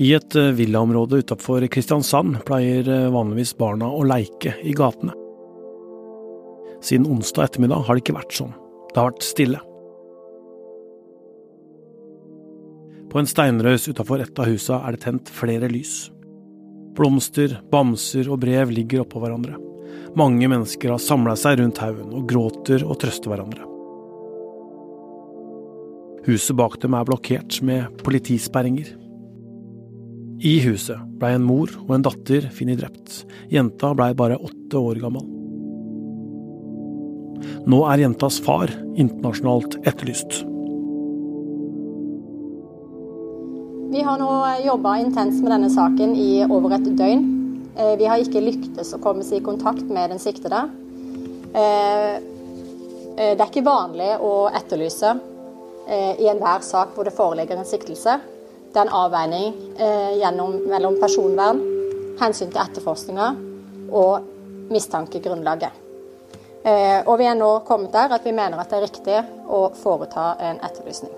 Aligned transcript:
I 0.00 0.14
et 0.16 0.36
eh, 0.40 0.54
villaområde 0.56 1.18
utafor 1.20 1.66
Kristiansand 1.68 2.38
pleier 2.48 2.86
eh, 2.88 3.10
vanligvis 3.12 3.52
barna 3.58 3.90
å 3.92 4.04
leike 4.08 4.54
i 4.64 4.72
gatene. 4.76 5.12
Siden 6.82 7.04
onsdag 7.12 7.50
ettermiddag 7.50 7.84
har 7.86 7.98
det 7.98 8.02
ikke 8.02 8.16
vært 8.16 8.32
sånn. 8.38 8.54
Det 8.88 8.96
har 8.98 9.10
vært 9.10 9.26
stille. 9.26 9.60
På 13.12 13.20
en 13.20 13.28
steinrøys 13.28 13.84
utafor 13.92 14.24
et 14.24 14.40
av 14.40 14.48
husa 14.48 14.80
er 14.86 14.96
det 14.96 15.02
tent 15.04 15.32
flere 15.36 15.68
lys. 15.68 16.08
Blomster, 16.96 17.58
bamser 17.72 18.32
og 18.32 18.40
brev 18.40 18.72
ligger 18.72 19.04
oppå 19.04 19.20
hverandre. 19.20 19.58
Mange 20.16 20.48
mennesker 20.48 20.94
har 20.94 21.00
samla 21.00 21.36
seg 21.40 21.60
rundt 21.60 21.80
haugen 21.84 22.16
og 22.16 22.24
gråter 22.32 22.84
og 22.84 22.96
trøster 23.04 23.32
hverandre. 23.32 23.68
Huset 26.24 26.56
bak 26.56 26.80
dem 26.80 26.96
er 26.96 27.06
blokkert 27.08 27.60
med 27.66 28.02
politisperringer. 28.04 29.01
I 30.42 30.56
huset 30.64 30.98
blei 31.20 31.36
en 31.36 31.44
mor 31.46 31.70
og 31.84 31.92
en 31.94 32.02
datter 32.02 32.48
funnet 32.50 32.80
drept. 32.80 33.20
Jenta 33.52 33.92
blei 33.94 34.10
bare 34.18 34.40
åtte 34.42 34.80
år 34.80 34.98
gammel. 34.98 35.28
Nå 37.70 37.78
er 37.86 38.02
jentas 38.02 38.40
far 38.42 38.72
internasjonalt 38.98 39.76
etterlyst. 39.86 40.40
Vi 43.92 44.02
har 44.02 44.18
nå 44.18 44.32
jobba 44.64 44.96
intenst 45.04 45.44
med 45.44 45.52
denne 45.54 45.70
saken 45.70 46.16
i 46.18 46.42
over 46.48 46.74
et 46.74 46.90
døgn. 46.90 47.24
Eh, 47.76 47.94
vi 48.00 48.10
har 48.10 48.18
ikke 48.18 48.42
lyktes 48.42 48.90
å 48.96 49.00
komme 49.04 49.22
oss 49.22 49.30
i 49.36 49.42
kontakt 49.44 49.86
med 49.94 50.10
den 50.10 50.22
siktede. 50.22 50.64
Eh, 51.54 52.14
eh, 52.18 53.32
det 53.36 53.38
er 53.38 53.46
ikke 53.46 53.68
vanlig 53.68 54.16
å 54.18 54.48
etterlyse 54.50 55.20
i 55.92 56.28
enhver 56.30 56.62
sak 56.62 56.92
hvor 56.94 57.04
det 57.04 57.12
foreligger 57.12 57.58
en 57.58 57.66
siktelse. 57.66 58.14
Det 58.72 58.80
er 58.80 58.88
en 58.88 58.94
avveining 58.96 59.54
gjennom, 60.16 60.54
mellom 60.70 60.96
personvern, 61.00 61.60
hensyn 62.20 62.48
til 62.48 62.62
etterforskninga 62.62 63.26
og 63.92 64.24
mistankegrunnlaget. 64.72 65.76
Og 67.04 67.18
vi 67.20 67.26
er 67.28 67.36
nå 67.36 67.50
kommet 67.68 67.92
der 67.92 68.14
at 68.16 68.24
vi 68.24 68.32
mener 68.32 68.56
at 68.62 68.72
det 68.72 68.78
er 68.78 68.86
riktig 68.86 69.18
å 69.52 69.66
foreta 69.76 70.30
en 70.40 70.62
etterlysning. 70.64 71.12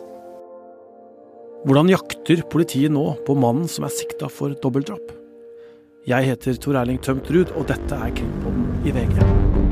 Hvordan 1.65 1.93
jakter 1.95 2.43
politiet 2.51 2.93
nå 2.93 3.07
på 3.25 3.37
mannen 3.39 3.71
som 3.71 3.87
er 3.87 3.95
sikta 3.95 4.29
for 4.33 4.57
dobbeltdrap? 4.61 5.15
Jeg 6.11 6.27
heter 6.33 6.59
Tor 6.61 6.77
Erling 6.83 6.99
Tømt 7.01 7.31
Ruud, 7.33 7.55
og 7.57 7.71
dette 7.71 7.97
er 7.97 8.13
Krimpodden 8.19 8.83
i 8.85 8.93
VG. 8.93 9.64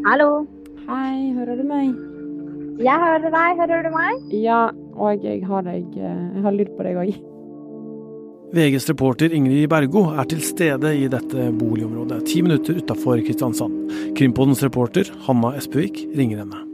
Hallo. 0.00 0.46
Hei, 0.88 1.32
hører 1.36 1.58
du 1.58 1.64
meg? 1.68 1.90
Jeg 2.80 3.00
hører 3.02 3.26
deg. 3.34 3.58
Hører 3.60 3.82
du 3.84 3.90
meg? 3.92 4.22
Ja, 4.32 4.60
og 4.96 5.26
jeg 5.26 5.42
har, 5.44 5.66
deg, 5.66 5.90
eh, 5.92 6.22
jeg 6.38 6.44
har 6.46 6.54
lyd 6.56 6.70
på 6.78 6.86
deg 6.86 7.00
òg. 7.02 7.18
VGs 8.56 8.88
reporter 8.88 9.34
Ingrid 9.36 9.68
Bergo 9.68 10.06
er 10.16 10.30
til 10.30 10.40
stede 10.40 10.94
i 10.96 11.04
dette 11.12 11.50
boligområdet, 11.52 12.22
ti 12.30 12.40
minutter 12.40 12.80
utafor 12.80 13.20
Kristiansand. 13.26 13.92
Krimpodens 14.16 14.64
reporter 14.64 15.12
Hanna 15.28 15.52
Espevik 15.60 16.00
ringer 16.16 16.46
henne. 16.46 16.64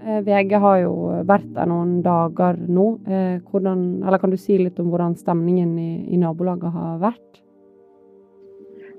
Eh, 0.00 0.24
VG 0.24 0.56
har 0.64 0.80
jo 0.86 0.96
vært 1.28 1.52
der 1.52 1.68
noen 1.68 1.98
dager 2.00 2.56
nå. 2.56 2.88
Hvordan, 3.52 3.84
eller 4.06 4.24
kan 4.24 4.32
du 4.32 4.40
si 4.40 4.56
litt 4.56 4.80
om 4.80 4.88
hvordan 4.88 5.20
stemningen 5.20 5.76
i, 5.76 5.92
i 6.16 6.24
nabolaget 6.24 6.72
har 6.72 6.96
vært? 7.04 7.42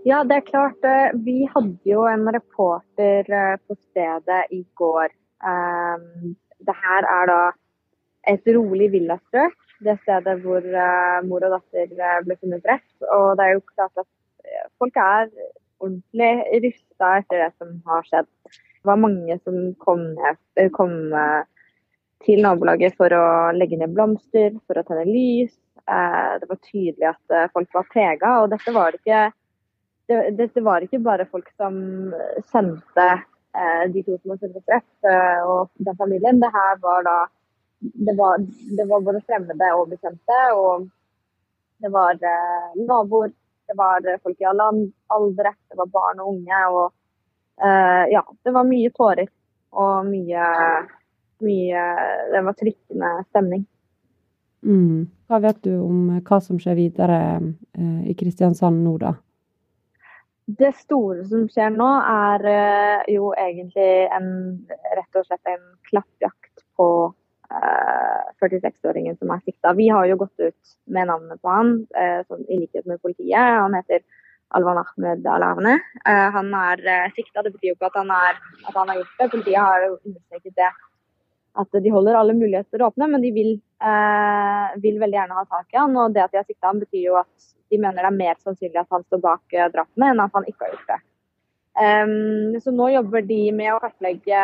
Ja, 0.03 0.17
det 0.27 0.35
er 0.35 0.47
klart. 0.47 0.83
Eh, 0.83 1.13
vi 1.23 1.45
hadde 1.47 1.87
jo 1.87 2.01
en 2.11 2.27
reporter 2.35 3.29
eh, 3.31 3.55
på 3.67 3.75
stedet 3.79 4.41
i 4.51 4.59
går. 4.75 5.13
Ehm, 5.47 6.33
det 6.67 6.73
her 6.75 7.05
er 7.07 7.29
da 7.29 7.37
et 8.33 8.49
rolig 8.57 8.89
villastrøk. 8.91 9.55
Det 9.83 9.95
stedet 10.01 10.33
hvor 10.43 10.59
eh, 10.59 11.19
mor 11.27 11.45
og 11.47 11.53
datter 11.55 11.93
ble 12.25 12.35
funnet 12.35 12.65
drept. 12.65 12.91
Og 13.15 13.37
det 13.39 13.45
er 13.45 13.55
jo 13.55 13.61
klart 13.69 14.01
at 14.03 14.57
folk 14.81 14.99
er 14.99 15.29
ordentlig 15.79 16.33
rysta 16.65 17.11
etter 17.21 17.45
det 17.45 17.51
som 17.55 17.71
har 17.87 18.03
skjedd. 18.09 18.27
Det 18.51 18.89
var 18.89 18.99
mange 18.99 19.37
som 19.45 19.61
kom, 19.79 20.01
ned, 20.17 20.65
kom 20.75 20.97
til 22.27 22.43
nabolaget 22.43 22.97
for 22.99 23.15
å 23.15 23.25
legge 23.55 23.79
ned 23.79 23.95
blomster, 23.95 24.51
for 24.67 24.79
å 24.79 24.83
tenne 24.87 25.07
lys. 25.07 25.55
Det 25.87 26.49
var 26.49 26.59
tydelig 26.67 27.07
at 27.13 27.55
folk 27.55 27.71
var 27.75 27.87
prega, 27.91 28.33
og 28.43 28.51
dette 28.51 28.75
var 28.75 28.91
det 28.91 28.99
ikke 28.99 29.21
det, 30.07 30.17
dette 30.37 30.63
var 30.63 30.83
ikke 30.83 31.01
bare 31.03 31.27
folk 31.29 31.47
som 31.57 31.77
sendte 32.51 33.05
eh, 33.07 33.85
de 33.93 34.03
to 34.03 34.17
som 34.17 34.33
var 34.33 34.65
drept, 34.67 34.97
eh, 35.07 35.39
og 35.47 35.69
den 35.79 35.97
familien. 35.99 36.41
Det 36.41 36.51
her 36.53 36.81
var 36.83 37.05
da 37.07 37.17
det 37.83 38.15
var, 38.17 38.39
det 38.77 38.85
var 38.89 39.01
både 39.01 39.21
fremmede 39.27 39.69
og 39.75 39.89
bekjente. 39.91 40.41
Og 40.55 40.89
det 41.83 41.91
var 41.91 42.19
eh, 42.19 42.83
naboer, 42.87 43.31
det 43.67 43.77
var 43.77 44.07
folk 44.23 44.41
i 44.41 44.49
alle 44.49 44.69
aldre, 45.07 45.55
det 45.69 45.79
var 45.79 45.93
barn 45.95 46.23
og 46.23 46.33
unge. 46.35 46.63
Og 46.71 46.85
eh, 47.63 48.03
ja, 48.13 48.23
det 48.43 48.55
var 48.55 48.69
mye 48.69 48.91
tårer 48.95 49.31
og 49.73 50.05
mye, 50.05 50.47
mye 51.43 51.83
Det 52.31 52.41
var 52.45 52.57
trykkende 52.59 53.13
stemning. 53.29 53.63
Mm. 54.63 55.09
Hva 55.27 55.39
vet 55.43 55.63
du 55.65 55.73
om 55.75 56.21
hva 56.23 56.39
som 56.39 56.59
skjer 56.61 56.77
videre 56.77 57.19
eh, 57.41 58.03
i 58.11 58.15
Kristiansand 58.15 58.83
nå, 58.85 58.97
da? 59.01 59.15
Det 60.45 60.73
store 60.75 61.23
som 61.29 61.45
skjer 61.47 61.71
nå, 61.71 61.89
er 62.03 62.47
uh, 62.47 63.03
jo 63.11 63.31
egentlig 63.39 63.89
en, 64.11 64.31
rett 64.97 65.19
og 65.19 65.27
slett 65.27 65.51
en 65.51 65.61
klappjakt 65.87 66.65
på 66.79 66.87
uh, 67.07 67.53
eh, 67.53 68.33
46-åringen 68.43 69.15
som 69.21 69.31
er 69.31 69.43
sikta. 69.45 69.75
Vi 69.77 69.87
har 69.93 70.09
jo 70.09 70.19
gått 70.25 70.43
ut 70.43 70.75
med 70.91 71.07
navnet 71.07 71.39
på 71.39 71.53
han, 71.53 71.75
sånn, 72.27 72.43
i 72.49 72.59
likhet 72.63 72.89
med 72.89 72.99
politiet. 73.03 73.39
Han 73.39 73.77
heter 73.77 74.03
Alvan 74.57 74.81
Ahmed 74.81 75.25
Alavne. 75.29 75.77
han 76.03 76.49
er 76.59 76.81
sikta, 77.15 77.41
det 77.41 77.53
betyr 77.53 77.71
jo 77.71 77.77
ikke 77.77 77.89
at 77.89 78.01
han, 78.01 78.11
er, 78.13 78.41
at 78.67 78.75
han 78.75 78.89
har 78.91 78.99
gjort 78.99 79.15
det. 79.19 79.29
Politiet 79.37 79.61
har 79.61 79.85
jo 79.85 79.93
understreket 79.95 80.57
det. 80.59 80.71
At 81.63 81.79
de 81.85 81.93
holder 81.93 82.17
alle 82.17 82.35
muligheter 82.35 82.83
åpne, 82.83 83.07
men 83.13 83.23
de 83.23 83.31
vil, 83.33 83.55
vil 84.83 84.99
veldig 85.01 85.17
gjerne 85.17 85.35
ha 85.35 85.43
tak 85.49 85.73
i 85.73 85.79
han. 85.79 85.97
Og 85.99 86.13
det 86.15 86.23
at 86.23 86.31
de 86.31 86.39
har 86.39 86.45
sikta 86.47 86.69
han, 86.69 86.79
betyr 86.83 87.01
jo 87.07 87.17
at 87.19 87.49
de 87.73 87.79
mener 87.81 88.03
det 88.03 88.11
er 88.11 88.19
mer 88.19 88.37
sannsynlig 88.43 88.81
at 88.83 88.93
han 88.93 89.05
står 89.07 89.21
bak 89.23 89.55
eh, 89.55 89.71
drapene, 89.73 90.11
enn 90.11 90.21
at 90.21 90.37
han 90.37 90.45
ikke 90.49 90.65
har 90.65 90.75
gjort 90.75 90.91
det. 90.93 90.99
Um, 91.73 92.53
så 92.61 92.69
nå 92.69 92.91
jobber 92.93 93.23
de 93.25 93.39
med 93.57 93.71
å 93.73 93.79
kartlegge 93.81 94.41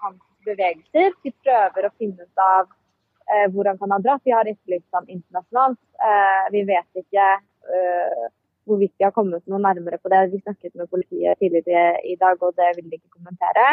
hans 0.00 0.22
bevegelser. 0.46 1.12
De 1.24 1.34
prøver 1.44 1.88
å 1.88 1.92
finne 2.00 2.24
ut 2.24 2.44
av 2.46 2.70
uh, 2.70 3.46
hvor 3.52 3.68
han 3.68 3.80
kan 3.82 3.92
ha 3.92 4.00
dratt. 4.00 4.24
De 4.24 4.32
har 4.32 4.48
etterlyst 4.48 4.88
ham 4.96 5.10
internasjonalt. 5.12 5.80
Uh, 6.00 6.46
vi 6.54 6.64
vet 6.70 7.02
ikke 7.02 7.26
uh, 7.36 8.24
hvorvidt 8.66 8.94
de 8.96 9.04
har 9.04 9.12
kommet 9.14 9.44
noe 9.52 9.60
nærmere 9.60 10.00
på 10.00 10.12
det. 10.14 10.22
Vi 10.32 10.40
snakket 10.40 10.72
med 10.80 10.88
politiet 10.88 11.36
tidligere 11.42 12.00
i 12.08 12.16
dag, 12.22 12.40
og 12.40 12.56
det 12.56 12.72
vil 12.78 12.88
de 12.88 13.02
ikke 13.02 13.18
kommentere. 13.18 13.68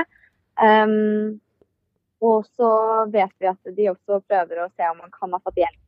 Um, 0.59 1.39
og 2.23 2.45
så 2.55 2.69
vet 3.11 3.33
vi 3.39 3.49
at 3.51 3.73
de 3.77 3.89
også 3.91 4.21
prøver 4.27 4.63
å 4.63 4.71
se 4.73 4.87
om 4.89 5.01
han 5.03 5.11
kan 5.13 5.35
ha 5.35 5.41
fått 5.43 5.59
hjelp 5.59 5.81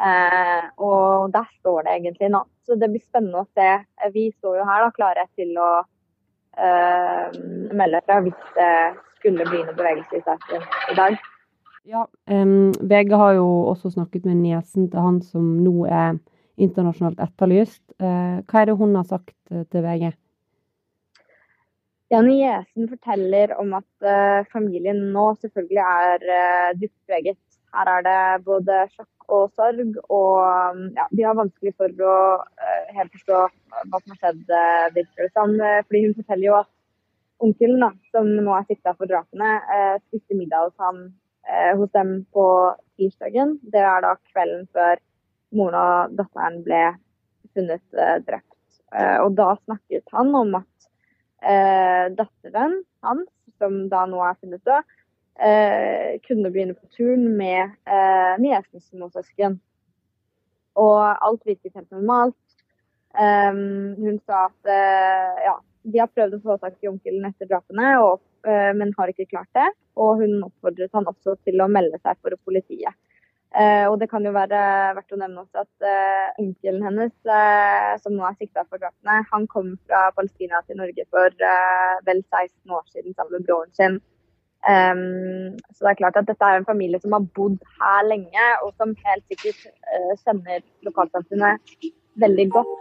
Eh, 0.00 0.64
og 0.80 1.32
der 1.32 1.48
står 1.58 1.82
det 1.84 1.96
egentlig 1.98 2.30
nå. 2.32 2.44
Så 2.66 2.76
det 2.80 2.88
blir 2.92 3.02
spennende 3.02 3.42
å 3.42 3.48
se. 3.52 3.68
Vi 4.14 4.30
står 4.38 4.60
jo 4.60 4.68
her 4.68 4.86
da 4.86 4.92
klare 4.96 5.26
til 5.36 5.52
å 5.60 5.70
eh, 6.56 7.26
melde 7.76 8.00
fra 8.06 8.20
hvis 8.24 8.46
det 8.56 8.70
skulle 9.18 9.48
bli 9.50 9.60
noe 9.66 9.76
bevegelse 9.76 10.20
i 10.20 10.24
saken 10.24 10.64
i 10.92 10.96
dag. 10.96 11.18
Ja, 11.90 12.06
um, 12.28 12.72
har 12.80 13.32
jo 13.34 13.46
også 13.72 13.90
snakket 13.92 14.26
med 14.28 14.42
niesen 14.42 14.90
til 14.92 15.00
han 15.00 15.20
som 15.24 15.44
nå 15.64 15.86
er 15.88 16.18
internasjonalt 16.60 17.20
etterlyst. 17.24 17.82
Uh, 18.00 18.40
hva 18.48 18.62
er 18.62 18.70
det 18.70 18.76
hun 18.80 18.96
har 18.96 19.06
sagt 19.08 19.36
uh, 19.52 19.64
til 19.72 19.84
VG? 19.84 20.12
Ja, 22.10 22.18
Niesen 22.26 22.88
forteller 22.90 23.52
om 23.60 23.76
at 23.78 23.86
uh, 24.02 24.40
familien 24.50 25.12
nå 25.14 25.28
selvfølgelig 25.38 25.84
er 25.84 26.74
dypt 26.80 26.96
preget. 27.06 27.38
Her 27.70 27.86
er 27.86 28.02
det 28.02 28.44
både 28.44 28.80
sjokk 28.90 29.20
og 29.30 29.50
sorg. 29.54 29.94
Og 30.10 30.40
um, 30.42 30.82
ja, 30.96 31.06
de 31.14 31.26
har 31.26 31.38
vanskelig 31.38 31.72
for 31.78 32.04
å 32.06 32.16
uh, 32.42 32.92
helt 32.96 33.14
forstå 33.14 33.40
hva 33.46 34.02
som 34.02 34.14
har 34.14 34.20
skjedd, 34.20 34.44
uh, 34.50 34.86
virker. 34.96 35.30
Uh, 35.36 35.80
fordi 35.86 36.04
hun 36.06 36.16
forteller 36.18 36.46
jo 36.48 36.56
at 36.60 36.70
onkelen, 37.40 37.84
da, 37.84 37.90
som 38.14 38.30
nå 38.34 38.56
er 38.56 38.68
sikta 38.68 38.94
for 38.96 39.10
drapene, 39.10 39.52
uh, 39.70 39.96
spiste 40.08 40.38
middag 40.38 40.68
hos, 40.68 40.76
ham, 40.82 41.04
uh, 41.48 41.72
hos 41.78 41.92
dem 41.96 42.14
på 42.34 42.46
tirsdagen. 43.00 43.58
Det 43.72 43.84
er 43.92 44.04
da 44.06 44.16
kvelden 44.32 44.66
før 44.74 45.02
moren 45.56 45.78
og 45.80 46.18
datteren 46.18 46.60
ble 46.66 46.84
funnet 47.54 47.84
uh, 47.98 48.18
drept. 48.26 48.46
og 48.90 49.36
da 49.38 49.52
snakket 49.54 50.08
han 50.10 50.32
om 50.34 50.56
at 50.58 50.79
eh, 51.42 52.06
datteren 52.16 52.80
hans, 53.06 53.28
som 53.60 53.82
da 53.92 54.04
nå 54.08 54.20
er 54.24 54.38
funnet 54.40 54.64
død, 54.66 54.94
eh, 55.40 56.20
kunne 56.26 56.52
begynne 56.52 56.76
på 56.76 56.88
turen 56.96 57.26
med 57.36 57.76
eh, 57.86 58.36
niesens 58.42 58.88
småsøsken. 58.90 59.58
Og 60.80 61.00
alt 61.02 61.44
virket 61.46 61.74
helt 61.76 61.90
normalt. 61.90 62.38
Um, 63.10 63.96
hun 63.98 64.20
sa 64.22 64.44
at 64.46 64.68
uh, 64.70 65.38
ja, 65.42 65.54
de 65.82 65.98
har 65.98 66.10
prøvd 66.14 66.36
å 66.36 66.42
få 66.44 66.54
tak 66.62 66.76
i 66.78 66.88
onkelen 66.92 67.24
etter 67.26 67.48
drapene, 67.50 67.96
og, 67.98 68.20
uh, 68.46 68.70
men 68.78 68.94
har 68.94 69.10
ikke 69.10 69.26
klart 69.32 69.50
det. 69.58 69.66
Og 69.98 70.22
hun 70.22 70.44
oppfordret 70.46 70.94
han 70.94 71.08
også 71.10 71.34
til 71.42 71.58
å 71.60 71.68
melde 71.72 71.98
seg 72.04 72.20
for 72.22 72.38
politiet. 72.46 72.94
Uh, 73.50 73.86
og 73.90 73.96
det 73.98 74.06
kan 74.12 74.22
jo 74.22 74.30
være 74.30 74.60
verdt 74.94 75.16
å 75.16 75.18
nevne 75.18 75.42
også 75.42 75.64
at 75.64 75.88
onkelen 76.38 76.84
hennes, 76.86 77.14
som 78.02 78.14
nå 78.14 78.22
er 78.28 78.36
sikta 78.38 78.62
for 78.68 78.78
drapene, 78.78 79.24
han 79.32 79.48
kom 79.50 79.72
fra 79.88 80.04
Palestina 80.14 80.62
til 80.66 80.78
Norge 80.78 81.06
for 81.10 81.34
vel 82.06 82.22
16 82.22 82.76
år 82.78 82.86
siden 82.92 83.16
sammen 83.16 83.40
med 83.40 83.48
broren 83.48 83.74
sin. 83.74 83.98
Um, 84.60 85.56
så 85.72 85.82
det 85.82 85.90
er 85.90 86.00
klart 86.02 86.20
at 86.20 86.28
dette 86.28 86.44
er 86.46 86.60
en 86.60 86.68
familie 86.68 87.00
som 87.02 87.16
har 87.16 87.26
bodd 87.34 87.58
her 87.80 88.06
lenge, 88.06 88.46
og 88.62 88.70
som 88.78 88.94
helt 89.06 89.26
sikkert 89.32 89.66
kjenner 90.22 90.62
lokalsamfunnet 90.86 91.90
veldig 92.22 92.50
godt. 92.54 92.74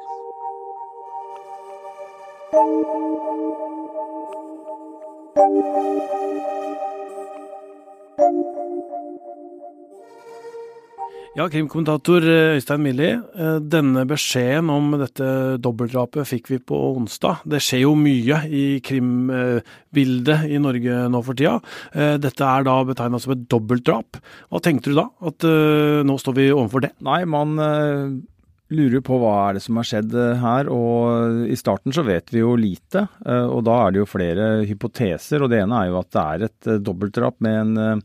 Ja, 11.37 11.45
krimkommentator 11.45 12.25
eh, 12.25 12.55
Øystein 12.57 12.81
Milli. 12.81 13.09
Eh, 13.13 13.57
denne 13.61 14.01
beskjeden 14.09 14.71
om 14.73 14.95
dette 14.97 15.59
dobbeltdrapet 15.61 16.27
fikk 16.27 16.49
vi 16.49 16.57
på 16.57 16.77
onsdag. 16.97 17.43
Det 17.47 17.61
skjer 17.61 17.83
jo 17.83 17.93
mye 17.95 18.41
i 18.49 18.63
krimbildet 18.83 20.47
i 20.49 20.57
Norge 20.59 21.03
nå 21.13 21.21
for 21.23 21.37
tida. 21.37 21.59
Eh, 21.93 22.15
dette 22.19 22.43
er 22.43 22.65
da 22.65 22.79
betegna 22.87 23.21
som 23.21 23.35
et 23.35 23.45
dobbeltdrap. 23.51 24.17
Hva 24.49 24.61
tenkte 24.65 24.91
du 24.91 24.97
da? 24.97 25.05
At 25.29 25.45
nå 26.09 26.17
står 26.19 26.35
vi 26.39 26.49
overfor 26.51 26.83
det? 26.87 26.91
Nei, 27.05 27.21
man 27.29 27.55
lurer 28.69 29.01
på 29.05 29.17
hva 29.21 29.33
er 29.45 29.57
det 29.57 29.63
som 29.63 29.77
har 29.79 29.87
skjedd 29.87 30.15
her. 30.41 30.69
og 30.73 31.45
I 31.49 31.57
starten 31.59 31.93
så 31.93 32.03
vet 32.07 32.33
vi 32.33 32.41
jo 32.41 32.55
lite, 32.59 33.05
og 33.25 33.61
da 33.69 33.77
er 33.85 33.93
det 33.93 34.01
jo 34.01 34.09
flere 34.09 34.49
hypoteser. 34.69 35.43
og 35.45 35.53
Det 35.53 35.61
ene 35.61 35.83
er 35.83 35.91
jo 35.91 36.01
at 36.01 36.11
det 36.15 36.25
er 36.25 36.47
et 36.49 36.71
dobbeltdrap 36.89 37.39
med 37.45 37.61
en 37.61 38.01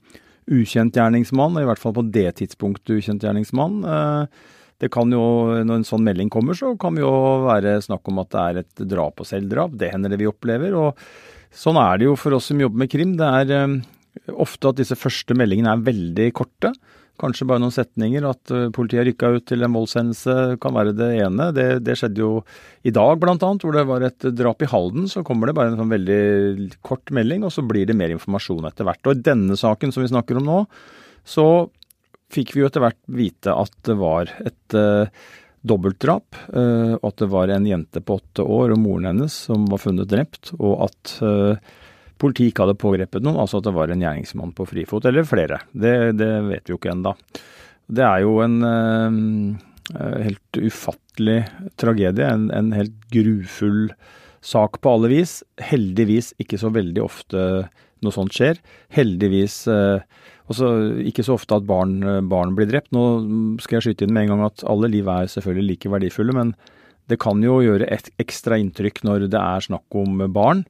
ukjent 0.51 0.97
gjerningsmann, 0.97 1.57
i 1.61 1.67
hvert 1.69 1.81
fall 1.81 1.95
på 1.97 2.05
det 2.15 2.29
tidspunktet 2.41 2.99
ukjent 2.99 3.25
gjerningsmann. 3.25 3.81
Det 4.83 4.91
kan 4.93 5.13
jo, 5.13 5.23
Når 5.65 5.81
en 5.81 5.87
sånn 5.87 6.05
melding 6.05 6.29
kommer, 6.33 6.57
så 6.59 6.75
kan 6.77 6.97
det 6.97 7.05
jo 7.05 7.15
være 7.47 7.79
snakk 7.85 8.09
om 8.11 8.19
at 8.21 8.31
det 8.35 8.43
er 8.43 8.61
et 8.65 8.83
drap 8.91 9.23
og 9.23 9.29
selvdrap. 9.29 9.79
Det 9.79 9.93
hender 9.93 10.13
det 10.13 10.19
vi 10.21 10.29
opplever. 10.29 10.75
og 10.75 10.99
Sånn 11.55 11.79
er 11.79 11.99
det 11.99 12.09
jo 12.09 12.17
for 12.19 12.35
oss 12.35 12.51
som 12.51 12.61
jobber 12.61 12.83
med 12.83 12.91
krim. 12.91 13.15
Det 13.17 13.29
er 13.41 13.77
ofte 14.35 14.71
at 14.71 14.79
disse 14.81 14.99
første 14.99 15.37
meldingene 15.37 15.73
er 15.75 15.89
veldig 15.89 16.29
korte 16.37 16.75
kanskje 17.21 17.47
bare 17.49 17.63
noen 17.63 17.75
setninger. 17.75 18.27
At 18.27 18.53
eh, 18.55 18.71
politiet 18.75 19.09
rykka 19.09 19.33
ut 19.37 19.47
til 19.49 19.65
en 19.65 19.77
voldshendelse 19.77 20.59
kan 20.63 20.77
være 20.77 20.95
det 20.99 21.11
ene. 21.25 21.51
Det, 21.57 21.69
det 21.87 21.97
skjedde 22.01 22.23
jo 22.23 22.33
i 22.87 22.93
dag 22.95 23.21
bl.a., 23.23 23.37
hvor 23.37 23.77
det 23.77 23.87
var 23.91 24.07
et 24.07 24.29
drap 24.35 24.65
i 24.65 24.71
Halden. 24.71 25.07
Så 25.11 25.25
kommer 25.27 25.51
det 25.51 25.57
bare 25.59 25.73
en 25.73 25.79
sånn 25.81 25.95
veldig 25.95 26.73
kort 26.87 27.15
melding, 27.15 27.47
og 27.47 27.55
så 27.55 27.65
blir 27.67 27.89
det 27.89 27.99
mer 27.99 28.15
informasjon 28.15 28.67
etter 28.71 28.89
hvert. 28.89 29.03
Og 29.07 29.17
i 29.17 29.25
denne 29.31 29.59
saken 29.61 29.95
som 29.95 30.05
vi 30.05 30.11
snakker 30.13 30.41
om 30.41 30.51
nå, 30.51 30.59
så 31.25 31.47
fikk 32.35 32.55
vi 32.55 32.65
jo 32.65 32.69
etter 32.69 32.83
hvert 32.83 33.01
vite 33.15 33.55
at 33.55 33.75
det 33.87 33.95
var 34.01 34.31
et 34.43 34.75
uh, 34.75 35.07
dobbeltdrap. 35.63 36.35
Uh, 36.51 36.97
at 36.99 37.21
det 37.21 37.29
var 37.31 37.53
en 37.53 37.69
jente 37.69 38.03
på 38.03 38.19
åtte 38.19 38.43
år 38.43 38.75
og 38.75 38.81
moren 38.83 39.13
hennes 39.13 39.37
som 39.47 39.69
var 39.71 39.83
funnet 39.85 40.11
drept, 40.11 40.51
og 40.59 40.89
at 40.89 41.15
uh, 41.23 41.75
politiet 42.21 42.53
ikke 42.53 42.65
hadde 42.67 42.81
pågrepet 42.81 43.25
noen, 43.25 43.41
altså 43.43 43.61
at 43.61 43.69
det 43.69 43.75
var 43.77 43.91
en 43.91 44.03
gjerningsmann 44.03 44.55
på 44.57 44.67
frifot, 44.71 45.07
eller 45.09 45.27
flere. 45.29 45.61
Det, 45.73 45.95
det 46.19 46.33
vet 46.49 46.67
vi 46.67 46.75
jo 46.75 46.81
ikke 46.81 46.95
ennå. 46.95 47.15
Det 47.95 48.05
er 48.07 48.25
jo 48.25 48.37
en 48.45 48.59
eh, 48.65 50.29
helt 50.29 50.61
ufattelig 50.61 51.41
tragedie, 51.81 52.29
en, 52.29 52.51
en, 52.55 52.73
helt 52.77 52.95
grufull 53.13 53.89
sak 54.45 54.81
på 54.81 54.95
alle 54.97 55.11
vis. 55.13 55.41
Heldigvis 55.61 56.33
ikke 56.41 56.61
så 56.61 56.73
veldig 56.73 57.03
ofte 57.05 57.43
noe 58.05 58.15
sånt 58.15 58.37
skjer. 58.37 58.61
Heldigvis 58.95 59.65
eh, 59.73 60.05
også 60.53 60.71
ikke 61.09 61.25
så 61.25 61.39
ofte 61.39 61.57
at 61.57 61.69
barn, 61.69 61.99
barn, 62.31 62.55
blir 62.57 62.69
drept. 62.71 62.93
Nå 62.97 63.59
skal 63.65 63.79
jeg 63.79 63.89
skyte 63.89 64.07
inn 64.07 64.17
med 64.17 64.27
en 64.27 64.35
gang 64.35 64.47
at 64.49 64.65
alle 64.69 64.91
liv 64.93 65.09
er 65.09 65.31
selvfølgelig 65.33 65.71
like 65.71 65.93
verdifulle, 65.93 66.37
men 66.37 66.55
det 67.13 67.19
kan 67.21 67.41
jo 67.45 67.59
gjøre 67.61 67.89
et 67.93 68.09
ekstra 68.23 68.57
inntrykk 68.61 69.03
når 69.05 69.27
det 69.33 69.41
er 69.41 69.67
snakk 69.67 69.99
om 69.99 70.23
barn. 70.33 70.65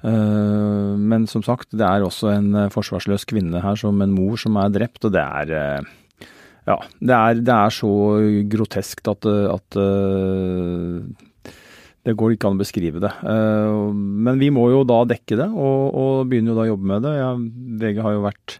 Eh, 0.00 0.92
men 0.96 1.26
som 1.28 1.42
sagt, 1.44 1.68
det 1.76 1.84
er 1.84 2.04
også 2.04 2.30
en 2.32 2.54
eh, 2.56 2.70
forsvarsløs 2.72 3.26
kvinne 3.28 3.60
her 3.60 3.76
som 3.76 4.00
en 4.00 4.14
mor 4.14 4.40
som 4.40 4.56
er 4.60 4.72
drept, 4.72 5.04
og 5.04 5.12
det 5.12 5.24
er 5.24 5.52
eh, 5.56 5.90
ja, 6.68 6.76
det 7.00 7.16
er, 7.16 7.42
det 7.44 7.56
er 7.56 7.74
så 7.74 7.90
groteskt 8.52 9.08
at, 9.10 9.26
at 9.26 9.76
det 12.06 12.14
går 12.20 12.34
ikke 12.36 12.50
an 12.50 12.58
å 12.58 12.60
beskrive 12.60 13.00
det. 13.02 13.10
Men 13.24 14.38
vi 14.38 14.52
må 14.54 14.66
jo 14.70 14.84
da 14.86 15.00
dekke 15.08 15.38
det, 15.40 15.48
og, 15.50 15.96
og 15.98 16.28
begynner 16.30 16.52
jo 16.52 16.58
da 16.60 16.66
å 16.66 16.70
jobbe 16.74 16.90
med 16.92 17.02
det. 17.08 17.14
Jeg, 17.16 17.48
VG 17.80 18.02
har 18.04 18.14
jo 18.14 18.22
vært 18.28 18.58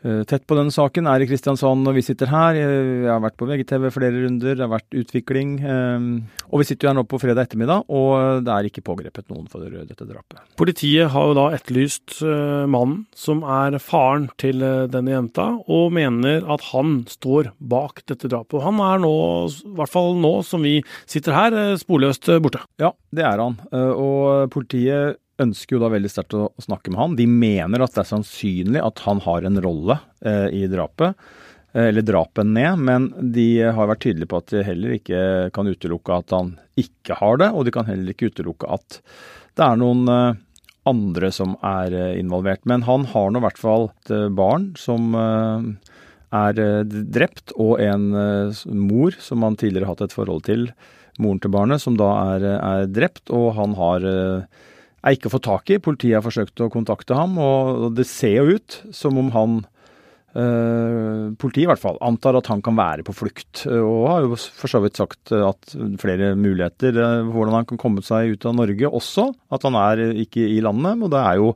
tett 0.00 0.46
på 0.48 0.56
denne 0.56 0.72
saken 0.72 1.08
er 1.10 1.20
i 1.20 1.28
Kristiansand 1.28 1.84
når 1.84 1.98
vi 1.98 2.04
sitter 2.06 2.30
her. 2.32 2.56
Jeg 2.56 3.08
har 3.10 3.20
vært 3.22 3.36
på 3.40 3.48
VGTV 3.48 3.88
flere 3.92 4.22
runder, 4.24 4.56
det 4.56 4.64
har 4.64 4.72
vært 4.72 4.96
utvikling. 4.96 5.54
Eh, 5.60 6.06
og 6.48 6.62
vi 6.62 6.68
sitter 6.68 6.86
jo 6.86 6.90
her 6.92 6.98
nå 7.00 7.04
på 7.08 7.20
fredag 7.20 7.48
ettermiddag, 7.48 7.84
og 7.92 8.44
det 8.46 8.54
er 8.54 8.68
ikke 8.70 8.84
pågrepet 8.86 9.28
noen 9.32 9.48
for 9.50 9.64
dette 9.64 10.08
drapet. 10.08 10.42
Politiet 10.60 11.12
har 11.12 11.28
jo 11.28 11.36
da 11.36 11.46
etterlyst 11.56 12.20
eh, 12.24 12.64
mannen 12.70 13.04
som 13.16 13.44
er 13.44 13.78
faren 13.82 14.28
til 14.40 14.64
denne 14.90 15.14
jenta, 15.14 15.50
og 15.68 15.94
mener 15.96 16.46
at 16.50 16.64
han 16.72 17.00
står 17.10 17.52
bak 17.58 18.04
dette 18.10 18.30
drapet. 18.30 18.58
Og 18.58 18.66
han 18.66 18.80
er 18.84 19.02
nå, 19.04 19.14
i 19.50 19.74
hvert 19.78 19.92
fall 19.92 20.14
nå 20.20 20.34
som 20.46 20.64
vi 20.64 20.78
sitter 21.04 21.36
her, 21.36 21.58
sporløst 21.80 22.30
borte. 22.42 22.64
Ja, 22.80 22.94
det 23.14 23.26
er 23.26 23.42
han. 23.42 23.58
Og 23.70 24.48
politiet 24.52 25.20
ønsker 25.42 25.76
jo 25.76 25.82
da 25.82 25.92
veldig 25.92 26.10
sterkt 26.12 26.36
å 26.38 26.48
snakke 26.62 26.92
med 26.92 27.00
han. 27.02 27.16
De 27.18 27.28
mener 27.30 27.84
at 27.84 27.94
det 27.96 28.04
er 28.04 28.10
sannsynlig 28.12 28.82
at 28.84 29.04
han 29.06 29.22
har 29.26 29.46
en 29.46 29.62
rolle 29.64 29.98
eh, 30.24 30.48
i 30.60 30.66
drapet, 30.70 31.18
eh, 31.72 31.88
eller 31.88 32.06
drapen 32.06 32.54
ned, 32.56 32.84
men 32.90 33.08
de 33.34 33.48
har 33.64 33.90
vært 33.90 34.04
tydelige 34.06 34.30
på 34.32 34.42
at 34.42 34.54
de 34.54 34.66
heller 34.66 34.98
ikke 34.98 35.24
kan 35.56 35.70
utelukke 35.70 36.20
at 36.22 36.36
han 36.36 36.54
ikke 36.80 37.18
har 37.20 37.42
det, 37.42 37.50
og 37.54 37.66
de 37.66 37.74
kan 37.74 37.88
heller 37.88 38.14
ikke 38.14 38.30
utelukke 38.32 38.70
at 38.78 39.02
det 39.58 39.66
er 39.66 39.80
noen 39.80 40.06
eh, 40.08 40.38
andre 40.88 41.30
som 41.34 41.56
er 41.66 41.94
eh, 41.94 42.18
involvert. 42.20 42.64
Men 42.68 42.84
han 42.88 43.06
har 43.12 43.30
nå 43.30 43.40
i 43.40 43.46
hvert 43.46 43.60
fall 43.60 43.88
et 43.90 44.14
eh, 44.14 44.28
barn 44.32 44.70
som 44.80 45.14
eh, 45.16 45.68
er 46.30 46.60
drept, 47.10 47.50
og 47.58 47.80
en 47.82 48.04
mor 48.78 49.16
som 49.18 49.42
han 49.42 49.56
tidligere 49.58 49.88
har 49.88 49.96
hatt 49.96 50.04
et 50.04 50.14
forhold 50.14 50.44
til, 50.46 50.68
moren 51.18 51.40
til 51.42 51.50
barnet, 51.50 51.82
som 51.82 51.96
da 51.98 52.06
er, 52.36 52.46
er 52.54 52.84
drept, 52.86 53.32
og 53.34 53.48
han 53.56 53.74
har 53.74 54.06
er 55.00 55.16
ikke 55.16 55.30
å 55.30 55.34
få 55.36 55.42
tak 55.44 55.72
i. 55.72 55.80
Politiet 55.82 56.18
har 56.18 56.24
forsøkt 56.24 56.62
å 56.64 56.70
kontakte 56.72 57.16
ham, 57.16 57.36
og 57.40 57.90
det 57.96 58.08
ser 58.08 58.40
jo 58.40 58.58
ut 58.58 58.80
som 58.96 59.20
om 59.20 59.34
han 59.36 59.60
Uh, 60.30 61.34
politiet 61.42 61.64
i 61.64 61.66
hvert 61.66 61.82
fall 61.82 61.96
antar 62.06 62.36
at 62.38 62.46
han 62.52 62.60
kan 62.62 62.76
være 62.78 63.02
på 63.02 63.10
flukt, 63.18 63.64
og 63.66 64.04
har 64.06 64.22
jo 64.22 64.36
for 64.38 64.70
så 64.70 64.78
vidt 64.84 65.00
sagt 65.00 65.32
at 65.34 65.72
flere 65.98 66.36
muligheter 66.38 66.94
uh, 66.94 67.26
hvordan 67.26 67.56
han 67.58 67.66
kan 67.66 67.80
komme 67.82 68.04
seg 68.06 68.36
ut 68.36 68.46
av 68.46 68.54
Norge 68.60 68.86
også. 68.86 69.26
At 69.50 69.66
han 69.66 69.74
er 69.80 70.04
ikke 70.22 70.44
i 70.46 70.60
landet. 70.62 71.02
Og 71.02 71.10
det 71.10 71.24
er 71.24 71.40
jo 71.40 71.50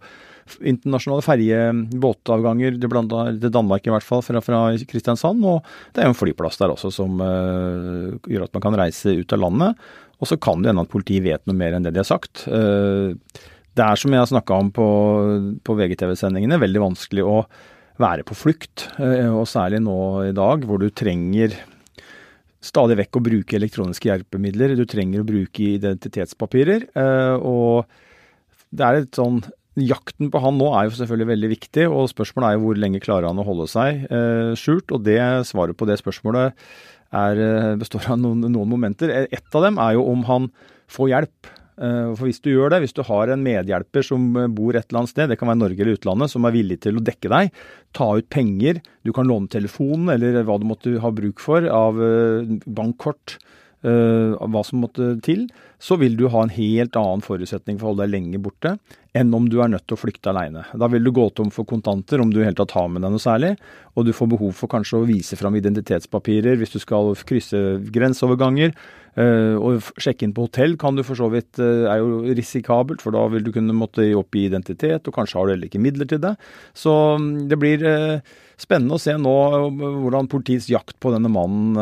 internasjonale 0.58 1.24
ferjebåtavganger 1.24 2.76
til 2.82 3.52
Danmark 3.54 3.86
i 3.86 3.92
hvert 3.94 4.06
fall, 4.06 4.24
fra, 4.26 4.42
fra, 4.44 4.64
Kristiansand. 4.90 5.46
Og 5.46 5.62
det 5.94 6.02
er 6.02 6.10
jo 6.10 6.16
en 6.16 6.18
flyplass 6.24 6.58
der 6.60 6.74
også 6.74 6.90
som 6.98 7.22
uh, 7.22 8.10
gjør 8.26 8.48
at 8.48 8.58
man 8.58 8.66
kan 8.66 8.78
reise 8.82 9.14
ut 9.20 9.38
av 9.38 9.44
landet. 9.46 9.86
Og 10.20 10.30
så 10.30 10.38
kan 10.40 10.62
det 10.62 10.70
hende 10.70 10.84
at 10.84 10.92
politiet 10.92 11.24
vet 11.24 11.44
noe 11.48 11.58
mer 11.58 11.76
enn 11.76 11.86
det 11.86 11.94
de 11.94 12.02
har 12.02 12.08
sagt. 12.08 12.46
Eh, 12.46 13.14
det 13.74 13.84
er 13.84 13.98
som 13.98 14.14
jeg 14.14 14.22
har 14.22 14.30
snakka 14.30 14.58
om 14.62 14.70
på, 14.74 14.88
på 15.66 15.78
VGTV-sendingene, 15.78 16.60
veldig 16.62 16.84
vanskelig 16.84 17.24
å 17.26 17.38
være 18.02 18.26
på 18.26 18.36
flukt. 18.38 18.88
Eh, 18.98 19.30
og 19.30 19.48
særlig 19.50 19.82
nå 19.84 19.98
i 20.28 20.34
dag 20.36 20.66
hvor 20.66 20.82
du 20.82 20.90
trenger 20.94 21.56
stadig 22.64 22.96
vekk 23.02 23.18
å 23.18 23.24
bruke 23.26 23.58
elektroniske 23.58 24.08
hjelpemidler. 24.08 24.76
Du 24.78 24.86
trenger 24.88 25.24
å 25.24 25.28
bruke 25.28 25.74
identitetspapirer. 25.74 26.88
Eh, 26.94 27.36
og 27.42 27.84
det 28.74 28.86
er 28.88 29.02
et 29.02 29.20
sånn 29.20 29.44
Jakten 29.74 30.28
på 30.30 30.38
han 30.38 30.54
nå 30.54 30.68
er 30.78 30.84
jo 30.86 30.92
selvfølgelig 30.94 31.26
veldig 31.32 31.48
viktig, 31.50 31.84
og 31.90 32.04
spørsmålet 32.06 32.46
er 32.46 32.52
jo 32.54 32.60
hvor 32.62 32.78
lenge 32.78 33.00
klarer 33.02 33.26
han 33.26 33.40
å 33.42 33.46
holde 33.48 33.64
seg 33.66 34.04
skjult. 34.54 34.94
Og 34.94 35.02
det 35.02 35.18
svaret 35.48 35.74
på 35.74 35.88
det 35.90 35.96
spørsmålet 35.98 36.54
er, 37.14 37.40
eh, 37.40 37.74
består 37.80 38.10
av 38.12 38.20
noen, 38.20 38.46
noen, 38.48 38.70
momenter. 38.70 39.12
Et 39.30 39.54
av 39.54 39.62
dem 39.62 39.78
er 39.78 39.94
jo 39.96 40.06
om 40.10 40.24
han 40.28 40.50
får 40.90 41.10
hjelp. 41.12 41.50
Eh, 41.74 42.14
for 42.14 42.26
Hvis 42.26 42.42
du 42.42 42.50
gjør 42.52 42.70
det, 42.70 42.82
hvis 42.84 42.94
du 42.94 43.02
har 43.02 43.28
en 43.28 43.42
medhjelper 43.42 44.04
som 44.06 44.36
eh, 44.36 44.46
bor 44.46 44.74
et 44.74 44.86
eller 44.88 45.02
annet 45.02 45.14
sted, 45.14 45.28
det 45.30 45.38
kan 45.38 45.50
være 45.50 45.62
Norge 45.62 45.80
eller 45.80 45.98
utlandet, 45.98 46.30
som 46.30 46.44
er 46.44 46.54
villig 46.54 46.80
til 46.84 46.98
å 46.98 47.04
dekke 47.04 47.32
deg, 47.32 47.50
ta 47.92 48.10
ut 48.18 48.28
penger, 48.28 48.80
du 49.04 49.12
kan 49.12 49.26
låne 49.26 49.50
telefonen 49.50 50.14
eller 50.14 50.42
hva 50.44 50.58
du 50.58 50.68
måtte 50.68 50.98
ha 51.02 51.10
bruk 51.14 51.42
for 51.42 51.66
av 51.66 51.98
bankkort, 52.66 53.38
hva 53.84 54.62
som 54.64 54.80
måtte 54.80 55.10
til, 55.20 55.42
så 55.76 55.98
vil 56.00 56.14
du 56.16 56.24
ha 56.32 56.40
en 56.40 56.52
helt 56.54 56.96
annen 56.96 57.20
forutsetning 57.20 57.76
for 57.76 57.90
å 57.90 57.92
holde 57.92 58.06
deg 58.06 58.14
lenge 58.14 58.40
borte 58.40 58.78
enn 59.14 59.30
om 59.36 59.46
du 59.46 59.60
er 59.62 59.70
nødt 59.70 59.86
til 59.86 59.94
å 59.94 60.00
flykte 60.00 60.32
aleine. 60.32 60.64
Da 60.74 60.88
vil 60.90 61.04
du 61.06 61.12
gå 61.14 61.28
tom 61.36 61.52
for 61.54 61.68
kontanter 61.70 62.22
om 62.22 62.32
du 62.34 62.40
i 62.40 62.46
hele 62.46 62.58
tatt 62.58 62.74
har 62.74 62.90
med 62.90 63.04
deg 63.04 63.14
noe 63.14 63.22
særlig, 63.22 63.54
og 63.94 64.08
du 64.08 64.12
får 64.16 64.32
behov 64.34 64.52
for 64.58 64.72
kanskje 64.72 64.98
å 64.98 65.06
vise 65.06 65.38
fram 65.38 65.54
identitetspapirer 65.60 66.58
hvis 66.58 66.74
du 66.74 66.80
skal 66.82 67.14
krysse 67.28 67.60
grenseoverganger. 67.94 68.74
Og 69.14 69.92
sjekke 70.02 70.26
inn 70.26 70.34
på 70.34 70.48
hotell 70.48 70.74
kan 70.80 70.96
du 70.98 71.04
for 71.06 71.14
så 71.14 71.28
vidt 71.30 71.60
er 71.62 72.00
jo 72.00 72.24
risikabelt, 72.34 73.04
for 73.04 73.14
da 73.14 73.22
vil 73.30 73.44
du 73.46 73.52
kunne 73.54 73.76
måtte 73.76 74.08
oppgi 74.18 74.48
identitet, 74.48 75.06
og 75.06 75.14
kanskje 75.14 75.38
har 75.38 75.46
du 75.46 75.54
heller 75.54 75.70
ikke 75.70 75.82
midler 75.84 76.10
til 76.10 76.18
det. 76.24 76.34
Så 76.74 76.90
mm, 77.20 77.28
det 77.46 77.60
blir 77.62 77.86
spennende 78.58 78.98
å 78.98 79.02
se 79.02 79.14
nå 79.18 79.34
hvordan 79.70 80.28
politiets 80.30 80.66
jakt 80.70 80.98
på 81.02 81.10
denne 81.14 81.30
mannen 81.30 81.78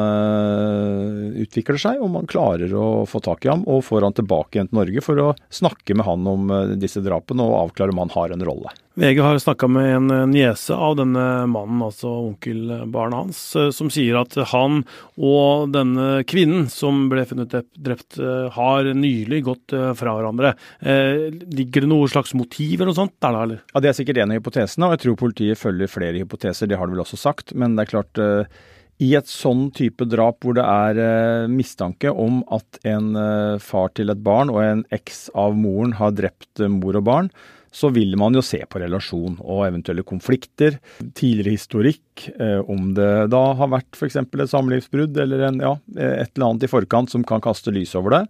utvikler 1.40 1.80
seg, 1.80 2.00
om 2.04 2.16
man 2.16 2.28
klarer 2.28 2.72
å 2.76 3.04
få 3.08 3.20
tak 3.24 3.44
i 3.44 3.52
ham 3.52 3.64
og 3.68 3.84
får 3.88 4.06
han 4.08 4.16
tilbake 4.16 4.58
igjen 4.58 4.70
til 4.70 4.80
Norge 4.80 5.04
for 5.04 5.20
å 5.20 5.32
snakke 5.52 5.96
med 5.96 6.08
han 6.08 6.28
om 6.28 6.52
disse 6.80 7.00
drapene 7.00 7.21
og 7.30 7.58
avklare 7.68 7.94
om 7.94 8.00
han 8.02 8.10
har 8.14 8.32
en 8.34 8.44
rolle. 8.44 8.72
VG 8.98 9.22
har 9.24 9.38
snakka 9.40 9.68
med 9.72 9.88
en 9.88 10.10
eh, 10.12 10.26
niese 10.28 10.74
av 10.76 10.96
denne 10.98 11.46
mannen, 11.48 11.80
altså 11.86 12.10
onkelbarnet 12.26 13.16
hans, 13.16 13.40
som 13.72 13.88
sier 13.92 14.18
at 14.20 14.34
han 14.50 14.82
og 15.16 15.70
denne 15.72 16.24
kvinnen 16.28 16.66
som 16.72 17.06
ble 17.12 17.24
funnet 17.28 17.54
drept, 17.72 18.18
har 18.52 18.88
nylig 18.96 19.42
gått 19.46 19.72
fra 19.96 20.14
hverandre. 20.16 20.52
Ligger 20.82 21.84
det 21.84 21.90
noe 21.90 22.10
slags 22.10 22.34
motiv 22.36 22.80
eller 22.80 22.90
noe 22.90 22.98
sånt 22.98 23.14
der 23.22 23.32
da, 23.36 23.46
eller? 23.46 23.62
Ja, 23.72 23.80
Det 23.80 23.90
er 23.90 23.96
sikkert 23.96 24.20
en 24.22 24.34
av 24.34 24.40
hypotesene, 24.40 24.88
og 24.88 24.96
jeg 24.96 25.04
tror 25.04 25.20
politiet 25.22 25.60
følger 25.60 25.90
flere 25.90 26.20
hypoteser 26.20 26.68
det 26.68 26.78
har 26.80 26.88
de 26.88 26.96
vel 26.96 27.04
også 27.04 27.20
sagt. 27.20 27.54
Men 27.54 27.76
det 27.76 27.86
er 27.86 27.92
klart, 27.92 28.18
eh, 28.18 28.60
i 29.02 29.10
et 29.18 29.30
sånn 29.30 29.66
type 29.74 30.06
drap 30.06 30.44
hvor 30.44 30.56
det 30.56 30.64
er 30.64 31.00
eh, 31.02 31.50
mistanke 31.50 32.12
om 32.12 32.42
at 32.54 32.78
en 32.88 33.16
eh, 33.18 33.56
far 33.62 33.90
til 33.96 34.12
et 34.12 34.22
barn 34.22 34.52
og 34.52 34.62
en 34.62 34.84
eks 34.94 35.26
av 35.38 35.56
moren 35.58 35.96
har 35.98 36.14
drept 36.14 36.62
mor 36.70 37.00
og 37.00 37.06
barn, 37.08 37.32
så 37.72 37.88
vil 37.92 38.16
man 38.20 38.36
jo 38.36 38.42
se 38.44 38.60
på 38.68 38.80
relasjon 38.82 39.38
og 39.40 39.64
eventuelle 39.66 40.04
konflikter, 40.06 40.76
tidligere 41.16 41.56
historikk, 41.56 42.26
eh, 42.36 42.60
om 42.60 42.92
det 42.96 43.08
da 43.32 43.42
har 43.58 43.70
vært 43.72 43.96
f.eks. 43.96 44.18
et 44.20 44.52
samlivsbrudd 44.52 45.16
eller 45.24 45.46
en, 45.48 45.62
ja, 45.64 45.72
et 45.96 46.34
eller 46.34 46.50
annet 46.50 46.68
i 46.68 46.70
forkant 46.70 47.10
som 47.12 47.24
kan 47.24 47.42
kaste 47.44 47.72
lys 47.72 47.96
over 47.98 48.18
det. 48.18 48.22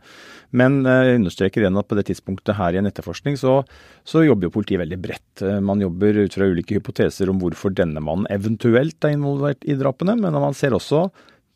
Men 0.54 0.84
eh, 0.86 1.08
jeg 1.08 1.20
understreker 1.22 1.64
igjen 1.64 1.80
at 1.80 1.88
på 1.90 1.98
det 1.98 2.06
tidspunktet 2.10 2.58
her 2.58 2.76
i 2.76 2.80
en 2.80 2.88
etterforskning 2.88 3.38
så, 3.40 3.60
så 4.06 4.22
jobber 4.22 4.48
jo 4.48 4.54
politiet 4.60 4.84
veldig 4.84 5.00
bredt. 5.02 5.42
Eh, 5.42 5.58
man 5.64 5.82
jobber 5.82 6.22
ut 6.22 6.38
fra 6.38 6.46
ulike 6.46 6.78
hypoteser 6.78 7.32
om 7.32 7.42
hvorfor 7.42 7.74
denne 7.74 8.02
mannen 8.04 8.30
eventuelt 8.32 9.02
er 9.02 9.16
involvert 9.16 9.66
i 9.66 9.78
drapene, 9.80 10.16
men 10.20 10.38
man 10.38 10.56
ser 10.56 10.76
også 10.76 11.08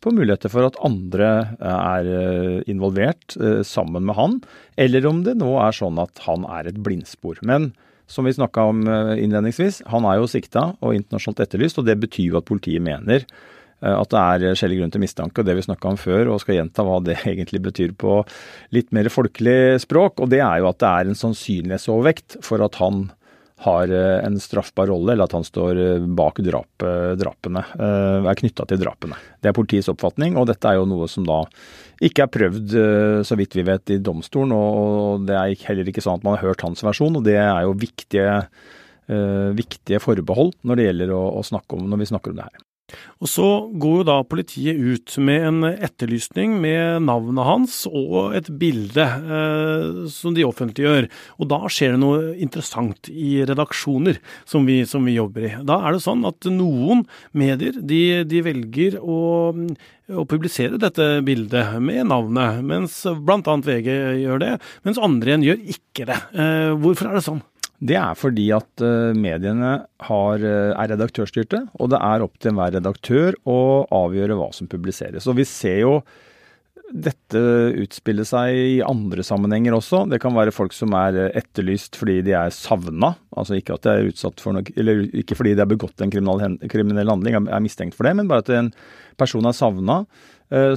på 0.03 0.13
muligheter 0.13 0.51
for 0.53 0.67
at 0.67 0.77
andre 0.85 1.29
eh, 1.57 1.73
er 1.73 2.11
eh, 2.13 2.69
involvert 2.69 3.37
eh, 3.41 3.61
sammen 3.65 4.05
med 4.07 4.17
han, 4.17 4.39
eller 4.77 5.09
om 5.09 5.23
det 5.25 5.37
nå 5.39 5.55
er 5.63 5.75
sånn 5.75 5.99
at 6.01 6.23
han 6.27 6.45
er 6.49 6.69
et 6.69 6.79
blindspor. 6.85 7.41
Men 7.47 7.71
som 8.07 8.27
vi 8.27 8.31
snakka 8.31 8.63
om 8.69 8.85
innledningsvis, 8.87 9.81
han 9.91 10.05
er 10.07 10.21
jo 10.21 10.29
sikta 10.31 10.69
og 10.79 10.93
internasjonalt 10.95 11.41
etterlyst, 11.43 11.81
og 11.81 11.89
det 11.89 11.97
betyr 11.99 12.29
jo 12.29 12.37
at 12.39 12.47
politiet 12.47 12.79
mener 12.79 13.25
at 13.83 14.13
det 14.13 14.21
er 14.21 14.55
skjellig 14.55 14.77
grunn 14.79 14.93
til 14.93 15.03
mistanke, 15.03 15.43
og 15.43 15.49
det 15.49 15.57
vi 15.57 15.65
snakka 15.65 15.91
om 15.91 15.99
før, 15.99 16.31
og 16.31 16.39
skal 16.39 16.55
gjenta 16.55 16.85
hva 16.87 17.01
det 17.03 17.17
egentlig 17.33 17.59
betyr 17.65 17.91
på 17.99 18.21
litt 18.77 18.95
mer 18.95 19.11
folkelig 19.11 19.81
språk. 19.83 20.23
Og 20.23 20.31
det 20.31 20.39
er 20.39 20.63
jo 20.63 20.69
at 20.71 20.79
det 20.79 20.93
er 20.93 21.11
en 21.11 21.19
sannsynlighetsovervekt 21.19 22.39
for 22.47 22.63
at 22.63 22.79
han 22.79 23.09
har 23.57 23.89
eh, 23.89 24.25
en 24.25 24.39
straffbar 24.39 24.87
rolle, 24.87 25.13
eller 25.13 25.25
at 25.25 25.33
han 25.33 25.45
står 25.45 25.79
eh, 25.81 26.05
bak 26.19 26.39
drap, 26.45 26.85
drapene, 27.17 27.63
eh, 27.73 28.27
er 28.29 28.37
knytta 28.37 28.67
til 28.69 28.81
drapene. 28.83 29.17
Det 29.41 29.49
er 29.49 29.57
politiets 29.57 29.89
oppfatning, 29.89 30.37
og 30.37 30.45
dette 30.51 30.69
er 30.69 30.77
jo 30.77 30.85
noe 30.89 31.07
som 31.09 31.25
da 31.25 31.41
ikke 32.05 32.27
er 32.27 32.29
prøvd, 32.29 32.75
så 33.25 33.35
vidt 33.39 33.55
vi 33.57 33.63
vet, 33.65 33.89
i 33.89 33.97
domstolen. 33.97 34.53
Og 34.53 35.23
det 35.25 35.33
er 35.33 35.55
heller 35.65 35.89
ikke 35.89 36.03
sånn 36.05 36.19
at 36.19 36.27
man 36.27 36.37
har 36.37 36.51
hørt 36.51 36.61
hans 36.61 36.85
versjon, 36.85 37.17
og 37.17 37.25
det 37.25 37.39
er 37.41 37.63
jo 37.65 37.73
viktige, 37.81 38.35
viktige 39.57 39.97
forbehold 40.03 40.53
når 40.61 40.77
det 40.77 40.85
gjelder 40.91 41.15
å, 41.17 41.23
å 41.39 41.45
snakke 41.47 41.79
om, 41.79 41.89
når 41.89 42.03
vi 42.03 42.09
snakker 42.11 42.35
om 42.35 42.37
det 42.37 42.45
her. 42.51 42.66
Og 43.19 43.27
Så 43.27 43.47
går 43.81 43.95
jo 43.99 44.05
da 44.07 44.17
politiet 44.27 44.77
ut 44.77 45.17
med 45.23 45.47
en 45.49 45.67
etterlysning 45.71 46.55
med 46.63 47.03
navnet 47.07 47.47
hans 47.47 47.79
og 47.89 48.35
et 48.37 48.47
bilde 48.59 49.03
eh, 49.03 50.05
som 50.13 50.35
de 50.37 50.45
offentliggjør. 50.47 51.09
Og 51.41 51.49
da 51.51 51.59
skjer 51.71 51.95
det 51.95 52.01
noe 52.03 52.31
interessant 52.37 53.09
i 53.11 53.41
redaksjoner 53.47 54.21
som 54.47 54.67
vi, 54.69 54.81
som 54.87 55.07
vi 55.07 55.17
jobber 55.17 55.49
i. 55.49 55.53
Da 55.67 55.81
er 55.83 55.97
det 55.97 56.05
sånn 56.05 56.23
at 56.29 56.47
noen 56.51 57.03
medier 57.37 57.75
de, 57.75 58.23
de 58.29 58.43
velger 58.45 58.99
å, 59.01 59.19
å 59.51 60.27
publisere 60.29 60.79
dette 60.81 61.09
bildet 61.27 61.75
med 61.83 62.07
navnet, 62.13 62.63
mens 62.63 63.01
bl.a. 63.03 63.59
VG 63.67 63.91
gjør 64.23 64.43
det, 64.45 64.55
mens 64.87 65.01
andre 65.01 65.33
igjen 65.33 65.47
gjør 65.49 65.69
ikke 65.75 66.07
det. 66.13 66.21
Eh, 66.37 66.73
hvorfor 66.79 67.11
er 67.11 67.19
det 67.19 67.27
sånn? 67.27 67.43
Det 67.77 67.93
er 67.93 68.15
fordi 68.17 68.47
at 68.55 68.81
eh, 68.81 69.13
mediene 69.13 69.73
har, 70.07 70.41
eh, 70.41 70.71
er 70.73 70.93
redaktørstyrte, 70.95 71.61
og 71.77 71.91
det 71.93 71.99
er 72.01 72.23
opp 72.25 72.39
til 72.39 72.51
enhver 72.51 72.73
redaktør 72.73 73.35
å 73.45 73.59
avgjøre 73.93 74.37
hva 74.39 74.47
som 74.55 74.69
publiseres. 74.69 75.27
Og 75.29 75.37
vi 75.37 75.45
ser 75.45 75.83
jo 75.83 75.99
dette 76.87 77.37
utspille 77.83 78.23
seg 78.25 78.55
i 78.55 78.79
andre 78.81 79.21
sammenhenger 79.27 79.75
også. 79.75 80.05
Det 80.09 80.21
kan 80.23 80.33
være 80.33 80.55
folk 80.55 80.73
som 80.73 80.95
er 80.97 81.19
eh, 81.21 81.37
etterlyst 81.37 81.99
fordi 81.99 82.23
de 82.25 82.33
er 82.39 82.55
savna. 82.55 83.11
Altså 83.37 83.59
ikke 83.59 83.77
noe, 83.77 84.63
ikke 85.21 85.37
fordi 85.37 85.53
de 85.53 85.61
har 85.61 85.69
begått 85.69 86.01
en 86.01 86.13
kriminell 86.13 87.13
handling, 87.13 87.37
er 87.45 87.61
mistenkt 87.61 87.99
for 87.99 88.09
det, 88.09 88.15
men 88.17 88.31
bare 88.31 88.41
at 88.41 88.49
en 88.57 88.71
person 89.21 89.45
er 89.45 89.53
savna. 89.53 89.99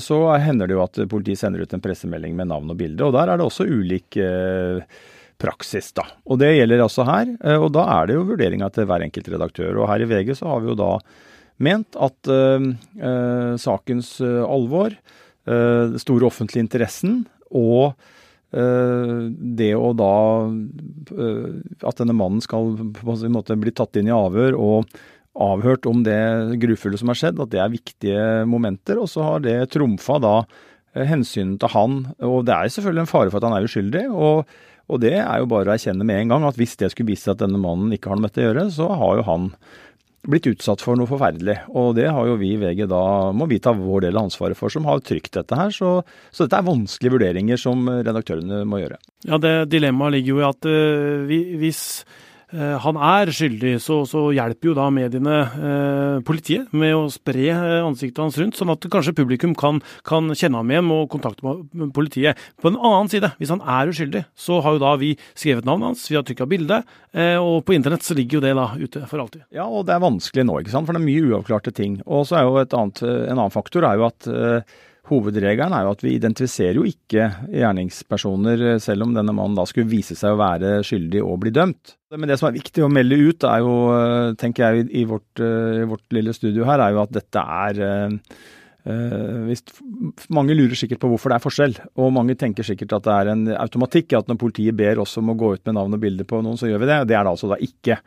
Så 0.03 0.17
hender 0.43 0.67
det 0.67 0.75
jo 0.75 0.83
at 0.83 0.99
politiet 1.07 1.39
sender 1.39 1.63
ut 1.63 1.73
en 1.77 1.83
pressemelding 1.85 2.35
med 2.35 2.49
navn 2.51 2.73
og 2.73 2.77
bilde, 2.81 3.07
og 3.07 3.15
der 3.15 3.31
er 3.31 3.39
det 3.39 3.45
også 3.47 3.69
ulik 3.71 4.19
praksis. 5.41 5.91
da. 5.97 6.05
Og 6.27 6.39
Det 6.39 6.53
gjelder 6.53 6.85
også 6.85 7.07
her. 7.09 7.35
Eh, 7.43 7.59
og 7.59 7.73
Da 7.73 7.87
er 8.01 8.07
det 8.07 8.17
jo 8.19 8.29
vurderinga 8.29 8.71
til 8.73 8.87
hver 8.87 9.05
enkelt 9.07 9.29
redaktør. 9.29 9.81
Og 9.81 9.89
Her 9.89 10.05
i 10.05 10.11
VG 10.11 10.37
så 10.37 10.47
har 10.53 10.61
vi 10.61 10.73
jo 10.73 10.79
da 10.79 10.93
ment 11.61 11.97
at 12.01 12.31
uh, 12.33 13.57
sakens 13.61 14.15
uh, 14.25 14.45
alvor, 14.49 14.95
uh, 15.45 15.97
store 16.01 16.27
offentlige 16.31 16.65
interessen 16.65 17.27
og 17.51 17.95
det 18.51 19.69
å 19.79 19.93
da 19.95 20.15
At 21.87 22.01
denne 22.01 22.17
mannen 22.19 22.41
skal 22.43 22.73
på 22.97 23.13
en 23.15 23.37
måte 23.37 23.55
bli 23.55 23.71
tatt 23.71 23.95
inn 23.95 24.09
i 24.09 24.11
avhør 24.11 24.57
og 24.59 24.97
avhørt 25.39 25.87
om 25.87 26.01
det 26.03 26.59
grufulle 26.59 26.99
som 26.99 27.13
har 27.13 27.21
skjedd, 27.21 27.39
at 27.39 27.53
det 27.53 27.61
er 27.63 27.71
viktige 27.71 28.25
momenter. 28.51 28.99
Og 28.99 29.07
så 29.13 29.23
har 29.23 29.45
det 29.45 29.55
trumfa 29.71 30.19
da 30.19 30.35
hensynet 30.99 31.61
til 31.63 31.71
han. 31.77 31.97
Og 32.27 32.43
det 32.49 32.57
er 32.57 32.75
selvfølgelig 32.75 33.05
en 33.05 33.13
fare 33.13 33.31
for 33.31 33.39
at 33.39 33.47
han 33.47 33.55
er 33.55 33.71
uskyldig. 33.71 34.05
og 34.11 34.51
og 34.91 35.03
det 35.05 35.17
er 35.21 35.43
jo 35.43 35.51
bare 35.51 35.71
å 35.71 35.77
erkjenne 35.77 36.07
med 36.07 36.25
en 36.25 36.35
gang 36.35 36.49
at 36.49 36.59
hvis 36.61 36.77
det 36.81 36.91
skulle 36.93 37.13
vise 37.13 37.29
seg 37.29 37.37
at 37.37 37.45
denne 37.45 37.61
mannen 37.63 37.93
ikke 37.95 38.11
har 38.11 38.19
noe 38.19 38.27
med 38.27 38.35
dette 38.35 38.45
å 38.45 38.49
gjøre, 38.49 38.67
så 38.75 38.89
har 39.03 39.21
jo 39.21 39.29
han 39.29 39.51
blitt 40.31 40.51
utsatt 40.51 40.83
for 40.85 40.99
noe 41.01 41.09
forferdelig. 41.09 41.57
Og 41.81 41.95
det 41.97 42.11
har 42.13 42.27
jo 42.29 42.37
vi 42.41 42.53
i 42.53 42.59
VG 42.61 42.85
da, 42.91 43.03
må 43.33 43.47
vi 43.49 43.61
ta 43.63 43.73
vår 43.77 44.05
del 44.05 44.19
av 44.19 44.29
ansvaret 44.29 44.59
for, 44.59 44.73
som 44.73 44.85
har 44.91 45.01
trykt 45.01 45.33
dette 45.39 45.57
her. 45.57 45.73
Så, 45.73 46.01
så 46.29 46.45
dette 46.45 46.59
er 46.61 46.67
vanskelige 46.67 47.15
vurderinger 47.17 47.61
som 47.61 47.89
redaktørene 47.89 48.67
må 48.69 48.83
gjøre. 48.83 49.01
Ja, 49.31 49.41
det 49.41 49.55
dilemmaet 49.73 50.19
ligger 50.19 50.35
jo 50.35 50.43
i 50.43 50.51
at 50.51 50.69
uh, 50.69 51.39
hvis 51.63 51.81
Eh, 52.05 52.30
han 52.53 52.99
er 52.99 53.31
skyldig, 53.35 53.77
så, 53.83 54.01
så, 54.09 54.25
hjelper 54.35 54.71
jo 54.71 54.75
da 54.75 54.89
mediene 54.95 55.37
eh, 55.47 56.17
politiet 56.27 56.73
med 56.75 56.97
å 56.97 57.05
spre 57.13 57.47
eh, 57.53 57.77
ansiktet 57.85 58.19
hans 58.23 58.39
rundt, 58.41 58.59
sånn 58.59 58.73
at 58.75 58.89
kanskje 58.91 59.15
publikum 59.21 59.55
kan, 59.59 59.79
kan 60.07 60.33
kjenne 60.35 60.59
ham 60.59 60.73
igjen 60.73 60.91
og 60.95 61.07
kontakte 61.13 61.55
politiet. 61.95 62.41
På 62.61 62.73
en 62.73 62.79
annen 62.79 63.11
side, 63.13 63.33
hvis 63.39 63.53
han 63.55 63.63
er 63.63 63.93
uskyldig, 63.93 64.25
så 64.35 64.59
har 64.65 64.77
jo 64.77 64.83
da 64.83 64.97
vi 65.01 65.13
skrevet 65.31 65.69
navnet 65.69 65.93
hans, 65.93 66.05
vi 66.11 66.19
har 66.19 66.27
trykka 66.27 66.49
bilde, 66.51 66.83
eh, 67.15 67.37
og 67.39 67.63
på 67.69 67.77
internett 67.77 68.07
så 68.07 68.19
ligger 68.19 68.41
jo 68.41 68.45
det 68.49 68.55
da 68.59 68.69
ute 68.81 69.07
for 69.11 69.23
alltid. 69.23 69.47
Ja, 69.55 69.69
og 69.69 69.87
det 69.87 69.95
er 69.95 70.05
vanskelig 70.05 70.47
nå, 70.49 70.61
ikke 70.63 70.75
sant, 70.75 70.91
for 70.91 70.97
det 70.97 71.05
er 71.05 71.09
mye 71.09 71.27
uavklarte 71.31 71.75
ting. 71.77 72.01
Og 72.11 72.27
så 72.29 72.41
er 72.41 72.49
jo 72.49 72.59
annet, 72.65 73.05
en 73.07 73.37
annen 73.39 73.55
faktor 73.55 73.87
er 73.87 74.01
jo 74.01 74.09
at 74.11 74.31
eh, 74.31 74.79
Hovedregelen 75.11 75.75
er 75.75 75.87
jo 75.87 75.95
at 75.97 76.05
vi 76.07 76.15
identifiserer 76.17 76.79
jo 76.79 76.87
ikke 76.87 77.27
gjerningspersoner, 77.51 78.63
selv 78.83 79.09
om 79.09 79.17
denne 79.17 79.35
mannen 79.35 79.59
da 79.59 79.67
skulle 79.69 79.91
vise 79.91 80.15
seg 80.19 80.37
å 80.37 80.41
være 80.41 80.79
skyldig 80.87 81.25
og 81.25 81.41
bli 81.43 81.55
dømt. 81.57 81.97
Men 82.15 82.31
det 82.31 82.39
som 82.41 82.49
er 82.49 82.57
viktig 82.59 82.85
å 82.87 82.93
melde 82.93 83.19
ut, 83.19 83.47
er 83.47 83.65
jo, 83.67 83.75
tenker 84.39 84.67
jeg 84.67 84.89
i 85.03 85.05
vårt, 85.11 85.43
i 85.43 85.87
vårt 85.91 86.17
lille 86.17 86.35
studio 86.35 86.67
her, 86.69 86.83
er 86.83 86.95
jo 86.95 87.05
at 87.05 87.15
dette 87.19 87.45
er 87.67 87.85
Uh, 88.81 89.53
mange 90.33 90.55
lurer 90.57 90.79
sikkert 90.79 91.03
på 91.03 91.11
hvorfor 91.11 91.29
det 91.29 91.37
er 91.37 91.45
forskjell, 91.45 91.75
og 92.01 92.15
mange 92.17 92.33
tenker 92.41 92.65
sikkert 92.65 92.95
at 92.97 93.05
det 93.05 93.13
er 93.13 93.31
en 93.35 93.43
automatikk 93.61 94.15
at 94.17 94.31
når 94.31 94.39
politiet 94.41 94.77
ber 94.77 95.03
oss 95.03 95.19
om 95.21 95.29
å 95.29 95.37
gå 95.37 95.51
ut 95.59 95.67
med 95.69 95.77
navn 95.77 95.97
og 95.99 96.01
bilde 96.01 96.25
på 96.29 96.41
noen, 96.41 96.57
så 96.57 96.71
gjør 96.71 96.81
vi 96.81 96.89
det. 96.89 96.97
Det 97.11 97.19
er 97.19 97.27
det 97.27 97.35
altså 97.35 97.51
da 97.51 97.59
ikke. 97.61 97.99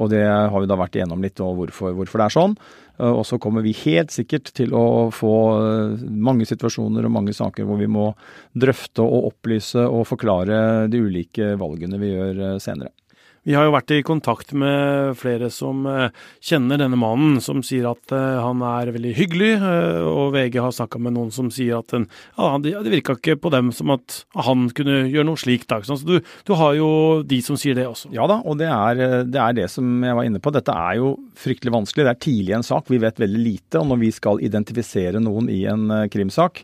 Og 0.00 0.08
det 0.08 0.22
har 0.24 0.56
vi 0.56 0.70
da 0.70 0.78
vært 0.80 0.96
igjennom 0.96 1.20
litt, 1.24 1.42
og 1.44 1.58
hvorfor, 1.58 1.92
hvorfor 1.98 2.22
det 2.22 2.28
er 2.30 2.36
sånn. 2.38 2.56
Uh, 3.02 3.10
og 3.10 3.26
så 3.26 3.38
kommer 3.42 3.64
vi 3.66 3.74
helt 3.82 4.14
sikkert 4.14 4.52
til 4.54 4.74
å 4.78 5.10
få 5.14 5.34
uh, 5.58 6.02
mange 6.06 6.46
situasjoner 6.48 7.08
og 7.08 7.14
mange 7.18 7.34
saker 7.36 7.66
hvor 7.66 7.80
vi 7.80 7.90
må 7.90 8.12
drøfte 8.54 9.02
og 9.02 9.32
opplyse 9.32 9.82
og 9.82 10.06
forklare 10.08 10.88
de 10.92 11.02
ulike 11.02 11.54
valgene 11.60 12.00
vi 12.00 12.14
gjør 12.14 12.42
senere. 12.62 12.94
Vi 13.42 13.56
har 13.58 13.66
jo 13.66 13.72
vært 13.74 13.90
i 13.90 14.04
kontakt 14.06 14.52
med 14.54 15.16
flere 15.18 15.48
som 15.50 15.82
eh, 15.90 16.12
kjenner 16.38 16.78
denne 16.78 16.98
mannen, 16.98 17.40
som 17.42 17.58
sier 17.66 17.88
at 17.90 18.12
eh, 18.14 18.36
han 18.38 18.62
er 18.62 18.92
veldig 18.94 19.14
hyggelig, 19.18 19.50
eh, 19.56 20.06
og 20.06 20.30
VG 20.36 20.60
har 20.62 20.74
snakka 20.76 21.00
med 21.02 21.16
noen 21.16 21.32
som 21.34 21.48
sier 21.50 21.80
at 21.80 21.90
ja, 21.90 22.52
det 22.62 22.92
virka 22.92 23.16
ikke 23.18 23.40
på 23.42 23.50
dem 23.50 23.72
som 23.74 23.90
at 23.96 24.20
han 24.46 24.68
kunne 24.70 25.08
gjøre 25.10 25.26
noe 25.26 25.42
slikt. 25.42 25.74
Så 25.88 25.98
du, 26.06 26.20
du, 26.22 26.54
har 26.60 26.76
jo 26.78 26.88
de 27.26 27.40
som 27.42 27.58
sier 27.58 27.74
det 27.74 27.88
også. 27.88 28.12
Ja 28.14 28.28
da, 28.30 28.38
og 28.46 28.62
det 28.62 28.70
er, 28.70 29.26
det 29.26 29.42
er, 29.42 29.58
det 29.58 29.66
som 29.74 29.90
jeg 30.06 30.20
var 30.20 30.28
inne 30.28 30.42
på. 30.42 30.54
Dette 30.54 30.78
er 30.78 31.00
jo 31.00 31.16
fryktelig 31.42 31.74
vanskelig. 31.74 32.06
Det 32.06 32.14
er 32.14 32.24
tidlig 32.28 32.58
en 32.60 32.70
sak. 32.70 32.94
Vi 32.94 33.02
vet 33.02 33.18
veldig 33.18 33.42
lite. 33.42 33.82
Og 33.82 33.90
når 33.90 34.04
vi 34.04 34.14
skal 34.14 34.42
identifisere 34.46 35.22
noen 35.22 35.50
i 35.50 35.64
en 35.70 35.88
krimsak, 36.12 36.62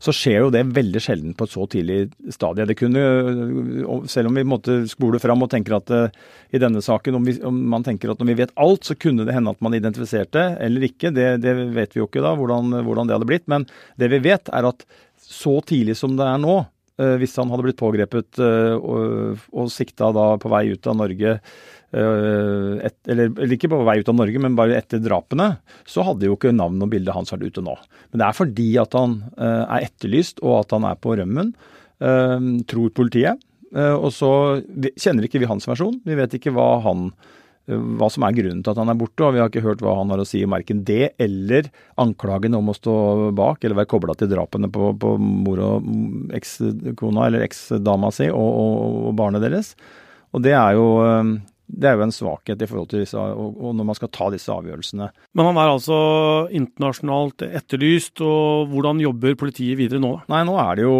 så 0.00 0.14
skjer 0.16 0.46
jo 0.46 0.52
det 0.52 0.62
veldig 0.72 1.00
sjelden 1.04 1.34
på 1.36 1.44
et 1.44 1.52
så 1.52 1.66
tidlig 1.68 1.98
stadie. 2.32 2.64
Det 2.70 2.76
kunne, 2.80 3.02
Selv 4.08 4.30
om 4.30 4.38
vi 4.38 4.46
måtte 4.48 4.78
spole 4.88 5.20
fram 5.20 5.44
og 5.44 5.50
tenker 5.52 5.76
at 5.76 5.92
uh, 5.92 6.22
i 6.50 6.60
denne 6.62 6.80
saken, 6.84 7.18
om, 7.18 7.26
vi, 7.28 7.36
om, 7.44 7.58
man 7.74 7.84
tenker 7.84 8.12
at 8.12 8.22
når 8.22 8.30
vi 8.32 8.38
vet 8.40 8.54
alt, 8.56 8.88
så 8.88 8.96
kunne 8.96 9.26
det 9.28 9.36
hende 9.36 9.52
at 9.52 9.60
man 9.60 9.76
identifiserte 9.76 10.46
eller 10.60 10.88
ikke. 10.88 11.12
Det, 11.16 11.28
det 11.44 11.54
vet 11.76 11.92
vi 11.92 12.00
jo 12.00 12.08
ikke 12.08 12.24
da, 12.24 12.32
hvordan, 12.38 12.80
hvordan, 12.80 13.10
det 13.10 13.18
hadde 13.18 13.28
blitt. 13.28 13.48
Men 13.52 13.68
det 14.00 14.08
vi 14.14 14.22
vet, 14.24 14.48
er 14.48 14.70
at 14.72 14.86
så 15.20 15.58
tidlig 15.68 15.98
som 16.00 16.16
det 16.16 16.26
er 16.26 16.40
nå, 16.40 16.62
hvis 17.20 17.36
han 17.40 17.50
hadde 17.52 17.64
blitt 17.64 17.80
pågrepet 17.80 18.40
uh, 18.42 18.74
og, 18.76 19.44
og 19.52 19.70
sikta 19.72 20.10
da 20.16 20.32
på 20.40 20.50
vei 20.52 20.66
ut 20.74 20.88
av 20.90 20.98
Norge 20.98 21.38
Eh, 21.90 22.86
et, 22.86 22.94
eller, 23.10 23.32
eller, 23.34 23.56
ikke 23.56 23.70
på 23.72 23.80
vei 23.86 23.96
ut 23.98 24.10
av 24.10 24.16
Norge, 24.18 24.42
men 24.42 24.56
bare 24.58 24.78
etter 24.78 25.02
drapene, 25.02 25.48
så 25.88 26.04
hadde 26.06 26.28
jo 26.28 26.36
ikke 26.36 26.54
navn 26.54 26.82
og 26.84 26.92
bildet 26.92 27.16
hans 27.16 27.34
vært 27.34 27.48
ute 27.50 27.64
nå. 27.66 27.74
Men 28.12 28.22
det 28.22 28.28
er 28.28 28.38
fordi 28.38 28.70
at 28.82 28.94
han 28.98 29.20
er 29.36 29.88
etterlyst 29.88 30.42
og 30.44 30.60
at 30.62 30.74
han 30.76 30.86
er 30.88 30.98
på 31.02 31.16
rømmen, 31.18 31.54
tror 32.70 32.92
politiet. 32.96 33.42
Og 33.70 34.08
så 34.14 34.30
kjenner 34.98 35.26
ikke 35.26 35.42
vi 35.42 35.50
hans 35.50 35.68
versjon. 35.68 36.00
Vi 36.06 36.16
vet 36.18 36.32
ikke 36.34 36.54
hva, 36.56 36.80
han, 36.82 37.10
hva 37.70 38.08
som 38.12 38.24
er 38.26 38.36
grunnen 38.36 38.62
til 38.64 38.72
at 38.72 38.80
han 38.80 38.90
er 38.92 38.98
borte, 38.98 39.24
og 39.26 39.34
vi 39.34 39.42
har 39.42 39.50
ikke 39.50 39.64
hørt 39.64 39.84
hva 39.84 39.96
han 39.98 40.12
har 40.12 40.22
å 40.22 40.26
si 40.28 40.42
om 40.44 40.56
verken 40.56 40.82
det 40.88 41.12
eller 41.22 41.70
anklagen 42.00 42.56
om 42.58 42.72
å 42.72 42.76
stå 42.76 42.94
bak 43.36 43.64
eller 43.64 43.78
være 43.80 43.92
kobla 43.92 44.16
til 44.18 44.30
drapene 44.32 44.70
på, 44.72 44.92
på 45.00 45.14
mor 45.20 45.62
og 45.66 45.88
ekskona 46.36 47.28
eller 47.28 47.46
eksdama 47.46 48.12
si 48.14 48.30
og, 48.32 48.50
og, 48.64 49.00
og 49.10 49.16
barnet 49.20 49.44
deres. 49.44 49.74
Og 50.34 50.44
det 50.44 50.54
er 50.54 50.76
jo 50.78 50.86
det 51.70 51.88
er 51.88 51.96
jo 51.96 52.04
en 52.06 52.14
svakhet 52.14 52.62
i 52.62 52.68
forhold 52.68 52.88
til 52.90 53.02
disse, 53.04 53.18
og, 53.18 53.70
når 53.76 53.86
man 53.86 53.96
skal 53.96 54.10
ta 54.12 54.28
disse 54.32 54.50
avgjørelsene. 54.52 55.08
Men 55.38 55.48
han 55.50 55.60
er 55.60 55.70
altså 55.70 55.98
internasjonalt 56.56 57.44
etterlyst, 57.46 58.22
og 58.24 58.70
hvordan 58.72 59.02
jobber 59.02 59.36
politiet 59.40 59.78
videre 59.78 60.02
nå? 60.02 60.12
Nei, 60.32 60.42
nå 60.48 60.56
er 60.60 60.80
det 60.80 60.86
jo 60.86 60.96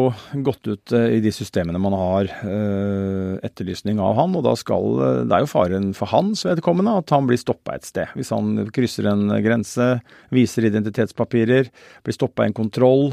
gått 0.47 0.71
ut 0.71 0.95
uh, 0.97 1.09
i 1.11 1.21
de 1.25 1.33
systemene 1.35 1.83
man 1.83 1.97
har 1.99 2.31
uh, 2.45 3.35
etterlysning 3.47 4.01
av 4.03 4.17
han, 4.21 4.37
og 4.39 4.47
da 4.47 4.55
skal 4.59 5.01
uh, 5.01 5.09
Det 5.29 5.37
er 5.37 5.45
jo 5.45 5.51
faren 5.51 5.91
for 5.97 6.13
hans 6.13 6.45
vedkommende 6.47 6.99
at 7.03 7.15
han 7.15 7.29
blir 7.29 7.41
stoppa 7.41 7.77
et 7.77 7.89
sted. 7.89 8.15
Hvis 8.19 8.33
han 8.35 8.67
krysser 8.75 9.11
en 9.11 9.29
grense, 9.45 9.93
viser 10.35 10.69
identitetspapirer, 10.71 11.71
blir 12.05 12.17
stoppa 12.17 12.47
i 12.47 12.53
en 12.53 12.57
kontroll. 12.57 13.11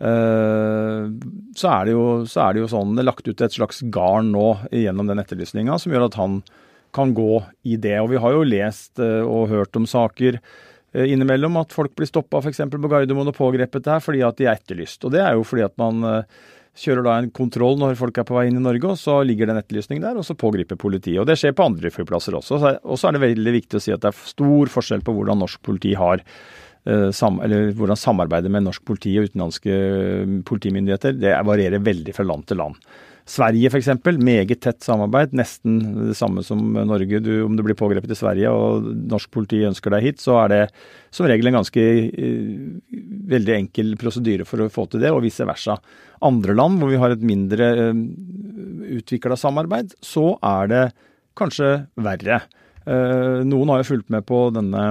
Så 0.00 1.66
er, 1.68 1.82
det 1.84 1.92
jo, 1.92 2.04
så 2.24 2.46
er 2.46 2.54
det 2.56 2.62
jo 2.62 2.70
sånn 2.72 2.94
det 2.96 3.02
er 3.02 3.08
lagt 3.10 3.26
ut 3.28 3.42
et 3.44 3.52
slags 3.52 3.82
garn 3.92 4.30
nå 4.32 4.46
gjennom 4.72 5.10
den 5.10 5.20
etterlysninga 5.20 5.76
som 5.76 5.92
gjør 5.92 6.06
at 6.06 6.16
han 6.16 6.38
kan 6.94 7.14
gå 7.14 7.42
i 7.62 7.76
det. 7.80 7.96
Og 8.02 8.10
vi 8.12 8.20
har 8.22 8.36
jo 8.36 8.46
lest 8.46 9.02
eh, 9.02 9.24
og 9.24 9.50
hørt 9.52 9.76
om 9.78 9.88
saker 9.88 10.38
eh, 10.38 11.10
innimellom 11.10 11.58
at 11.60 11.74
folk 11.74 11.94
blir 11.98 12.10
stoppa 12.10 12.42
f.eks. 12.42 12.62
på 12.70 12.90
Gardermoen 12.90 13.32
og 13.32 13.36
pågrepet 13.36 13.86
der 13.86 14.00
fordi 14.04 14.24
at 14.26 14.40
de 14.40 14.48
er 14.48 14.56
etterlyst. 14.58 15.04
Og 15.04 15.14
det 15.14 15.22
er 15.24 15.36
jo 15.38 15.44
fordi 15.46 15.66
at 15.66 15.76
man 15.80 16.06
eh, 16.06 16.40
kjører 16.80 17.06
da 17.06 17.18
en 17.18 17.30
kontroll 17.34 17.78
når 17.80 17.98
folk 17.98 18.22
er 18.22 18.28
på 18.28 18.36
vei 18.36 18.46
inn 18.48 18.60
i 18.60 18.64
Norge, 18.64 18.94
og 18.94 18.98
så 19.00 19.18
ligger 19.26 19.48
det 19.48 19.56
en 19.56 19.60
etterlysning 19.62 20.00
der, 20.04 20.16
og 20.16 20.26
så 20.26 20.38
pågriper 20.38 20.78
politiet. 20.80 21.18
Og 21.20 21.28
det 21.28 21.36
skjer 21.40 21.54
på 21.56 21.66
andre 21.66 21.92
flyplasser 21.92 22.36
også. 22.38 22.60
Og 22.80 23.00
så 23.00 23.08
er 23.08 23.16
det 23.16 23.26
veldig 23.26 23.54
viktig 23.58 23.80
å 23.80 23.84
si 23.84 23.94
at 23.94 24.02
det 24.04 24.12
er 24.12 24.24
stor 24.30 24.72
forskjell 24.72 25.04
på 25.04 25.14
hvordan 25.16 25.42
norsk 25.42 25.62
politi 25.66 25.96
har 25.98 26.24
eller 26.88 27.74
hvordan 27.76 27.98
samarbeidet 27.98 28.48
med 28.48 28.64
norsk 28.64 28.80
politi 28.88 29.10
og 29.20 29.26
utenlandske 29.28 29.74
politimyndigheter 30.48 31.12
det 31.12 31.34
varierer 31.44 31.82
veldig 31.84 32.14
fra 32.16 32.24
land 32.24 32.46
til 32.48 32.56
land. 32.56 32.78
Sverige 33.30 33.70
f.eks. 33.70 33.88
Meget 34.18 34.60
tett 34.64 34.82
samarbeid. 34.82 35.34
Nesten 35.36 35.78
det 36.08 36.16
samme 36.18 36.42
som 36.46 36.72
Norge. 36.74 37.20
Du, 37.22 37.30
om 37.44 37.54
du 37.56 37.62
blir 37.62 37.78
pågrepet 37.78 38.10
i 38.10 38.18
Sverige 38.18 38.50
og 38.50 38.88
norsk 39.12 39.30
politi 39.34 39.60
ønsker 39.68 39.94
deg 39.94 40.06
hit, 40.08 40.22
så 40.22 40.40
er 40.42 40.52
det 40.52 40.62
som 41.14 41.28
regel 41.30 41.50
en 41.50 41.60
ganske 41.60 41.84
uh, 42.10 43.04
veldig 43.30 43.56
enkel 43.56 43.94
prosedyre 44.00 44.46
for 44.48 44.64
å 44.64 44.70
få 44.72 44.88
til 44.90 45.04
det, 45.04 45.12
og 45.14 45.22
vice 45.22 45.46
versa. 45.46 45.78
Andre 46.26 46.56
land 46.58 46.80
hvor 46.80 46.90
vi 46.90 46.98
har 47.00 47.14
et 47.14 47.22
mindre 47.24 47.66
eh, 47.80 48.00
utvikla 48.98 49.38
samarbeid, 49.38 49.94
så 50.04 50.34
er 50.44 50.70
det 50.72 50.84
kanskje 51.38 51.70
verre. 52.02 52.42
Uh, 52.84 53.46
noen 53.46 53.70
har 53.72 53.80
jo 53.80 53.92
fulgt 53.92 54.10
med 54.12 54.26
på 54.28 54.48
denne 54.52 54.90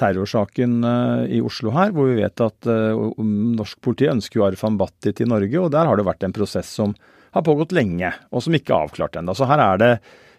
terrorsaken 0.00 0.76
uh, 0.84 1.24
i 1.26 1.40
Oslo 1.44 1.72
her, 1.74 1.94
hvor 1.96 2.10
vi 2.10 2.20
vet 2.20 2.44
at 2.44 2.68
uh, 2.68 3.24
norsk 3.24 3.80
politi 3.82 4.10
ønsker 4.12 4.40
jo 4.40 4.46
Arfan 4.46 4.78
Bhatti 4.80 5.14
til 5.16 5.30
Norge, 5.32 5.56
og 5.58 5.72
der 5.74 5.88
har 5.88 5.98
det 5.98 6.06
vært 6.06 6.28
en 6.28 6.36
prosess 6.36 6.70
som 6.76 6.94
har 7.36 7.46
pågått 7.46 7.74
lenge, 7.76 8.12
og 8.30 8.42
som 8.44 8.56
ikke 8.56 8.74
er 8.74 8.88
avklart 8.88 9.18
ennå. 9.20 9.36
Så 9.38 9.48
her 9.50 9.62
er 9.62 9.80
det 9.80 9.92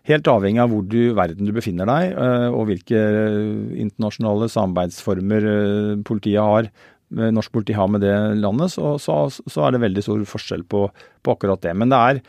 helt 0.09 0.29
avhengig 0.29 0.61
av 0.63 0.71
hvor 0.71 0.85
du, 0.87 0.99
verden 1.17 1.47
du 1.47 1.53
befinner 1.55 1.89
deg, 1.89 2.15
eh, 2.15 2.47
og 2.49 2.67
hvilke 2.69 2.97
eh, 2.97 3.79
internasjonale 3.83 4.49
samarbeidsformer 4.51 5.49
eh, 5.51 5.95
politiet 6.07 6.41
har, 6.41 6.71
norsk 7.11 7.51
politi 7.51 7.75
har 7.75 7.89
med 7.91 8.05
det 8.05 8.13
landet, 8.39 8.71
så, 8.71 8.95
så, 9.01 9.25
så 9.29 9.65
er 9.67 9.75
det 9.75 9.83
veldig 9.83 10.03
stor 10.05 10.21
forskjell 10.31 10.63
på, 10.71 10.85
på 11.19 11.33
akkurat 11.35 11.59
det. 11.65 11.73
Men 11.75 11.91
det 11.91 11.99
er, 11.99 12.21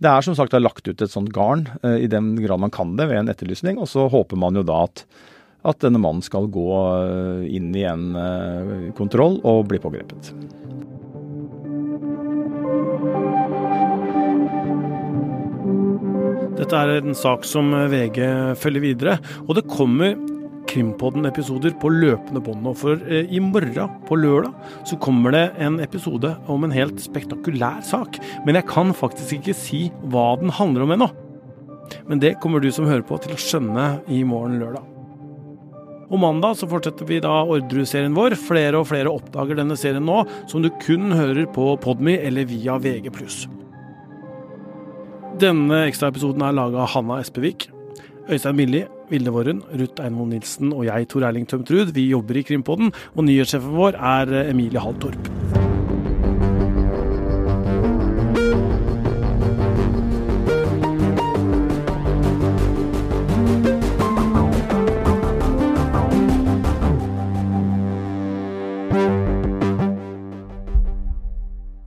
det 0.00 0.08
er 0.08 0.24
som 0.24 0.36
sagt 0.38 0.56
lagt 0.56 0.88
ut 0.88 1.04
et 1.04 1.12
sånt 1.12 1.28
garn, 1.36 1.66
i 1.84 2.08
den 2.08 2.32
grad 2.40 2.62
man 2.64 2.72
kan 2.72 2.96
det, 2.96 3.10
ved 3.10 3.20
en 3.20 3.28
etterlysning. 3.28 3.76
Og 3.76 3.90
så 3.92 4.08
håper 4.08 4.40
man 4.40 4.56
jo 4.56 4.64
da 4.64 4.86
at, 4.86 5.04
at 5.68 5.84
denne 5.84 6.00
mannen 6.00 6.24
skal 6.24 6.48
gå 6.48 6.70
inn 7.52 7.68
i 7.76 7.84
en 7.84 8.08
kontroll 8.96 9.42
og 9.44 9.66
bli 9.68 9.84
pågrepet. 9.84 10.32
Dette 16.60 16.76
er 16.76 16.98
en 16.98 17.16
sak 17.16 17.46
som 17.48 17.72
VG 17.72 18.18
følger 18.60 18.84
videre, 18.84 19.16
og 19.46 19.56
det 19.56 19.68
kommer 19.70 20.18
Krimpodden-episoder 20.70 21.72
på 21.80 21.90
løpende 21.90 22.42
bånd 22.44 22.62
nå. 22.62 22.74
For 22.78 23.00
eh, 23.08 23.26
i 23.32 23.40
morgen, 23.42 23.96
på 24.06 24.18
lørdag, 24.20 24.52
så 24.86 24.98
kommer 25.02 25.34
det 25.34 25.44
en 25.62 25.80
episode 25.82 26.34
om 26.52 26.66
en 26.66 26.74
helt 26.74 27.00
spektakulær 27.02 27.80
sak. 27.86 28.20
Men 28.46 28.58
jeg 28.58 28.68
kan 28.70 28.92
faktisk 28.94 29.40
ikke 29.40 29.56
si 29.56 29.80
hva 30.12 30.34
den 30.40 30.52
handler 30.54 30.86
om 30.86 30.94
ennå. 30.94 31.10
Men 32.06 32.22
det 32.22 32.36
kommer 32.42 32.62
du 32.62 32.70
som 32.74 32.86
hører 32.86 33.06
på 33.06 33.18
til 33.24 33.34
å 33.34 33.40
skjønne 33.40 33.86
i 34.12 34.22
morgen 34.22 34.60
lørdag. 34.62 34.86
Og 36.10 36.18
mandag 36.18 36.58
så 36.58 36.66
fortsetter 36.70 37.06
vi 37.06 37.22
da 37.22 37.40
Orderud-serien 37.46 38.14
vår. 38.14 38.34
Flere 38.38 38.82
og 38.82 38.88
flere 38.90 39.10
oppdager 39.10 39.58
denne 39.58 39.78
serien 39.78 40.06
nå, 40.06 40.22
som 40.50 40.62
du 40.62 40.70
kun 40.82 41.14
hører 41.14 41.46
på 41.54 41.72
Podme 41.82 42.18
eller 42.18 42.46
via 42.50 42.78
VG+. 42.82 43.10
Denne 45.40 45.86
ekstraepisoden 45.88 46.42
er 46.44 46.52
laga 46.52 46.82
av 46.82 46.90
Hanna 46.92 47.16
Espevik. 47.22 47.70
Øystein 48.28 48.58
Milli, 48.58 48.82
Vilde 49.08 49.32
Våren, 49.32 49.62
Ruth 49.72 50.02
Einvoll 50.04 50.28
Nilsen 50.28 50.74
og 50.76 50.82
jeg, 50.84 51.06
Tor 51.08 51.24
Erling 51.24 51.46
Tømtrud, 51.48 51.94
vi 51.96 52.10
jobber 52.10 52.36
i 52.36 52.42
Krimpodden, 52.44 52.90
og 53.16 53.24
nyhetssjefen 53.24 53.72
vår 53.72 53.96
er 53.96 54.50
Emilie 54.50 54.82
Halltorp. 54.84 55.16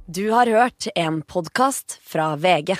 Du 0.09 0.25
har 0.33 0.49
hørt 0.49 0.89
en 0.95 1.21
podkast 1.21 1.99
fra 2.01 2.33
VG. 2.41 2.79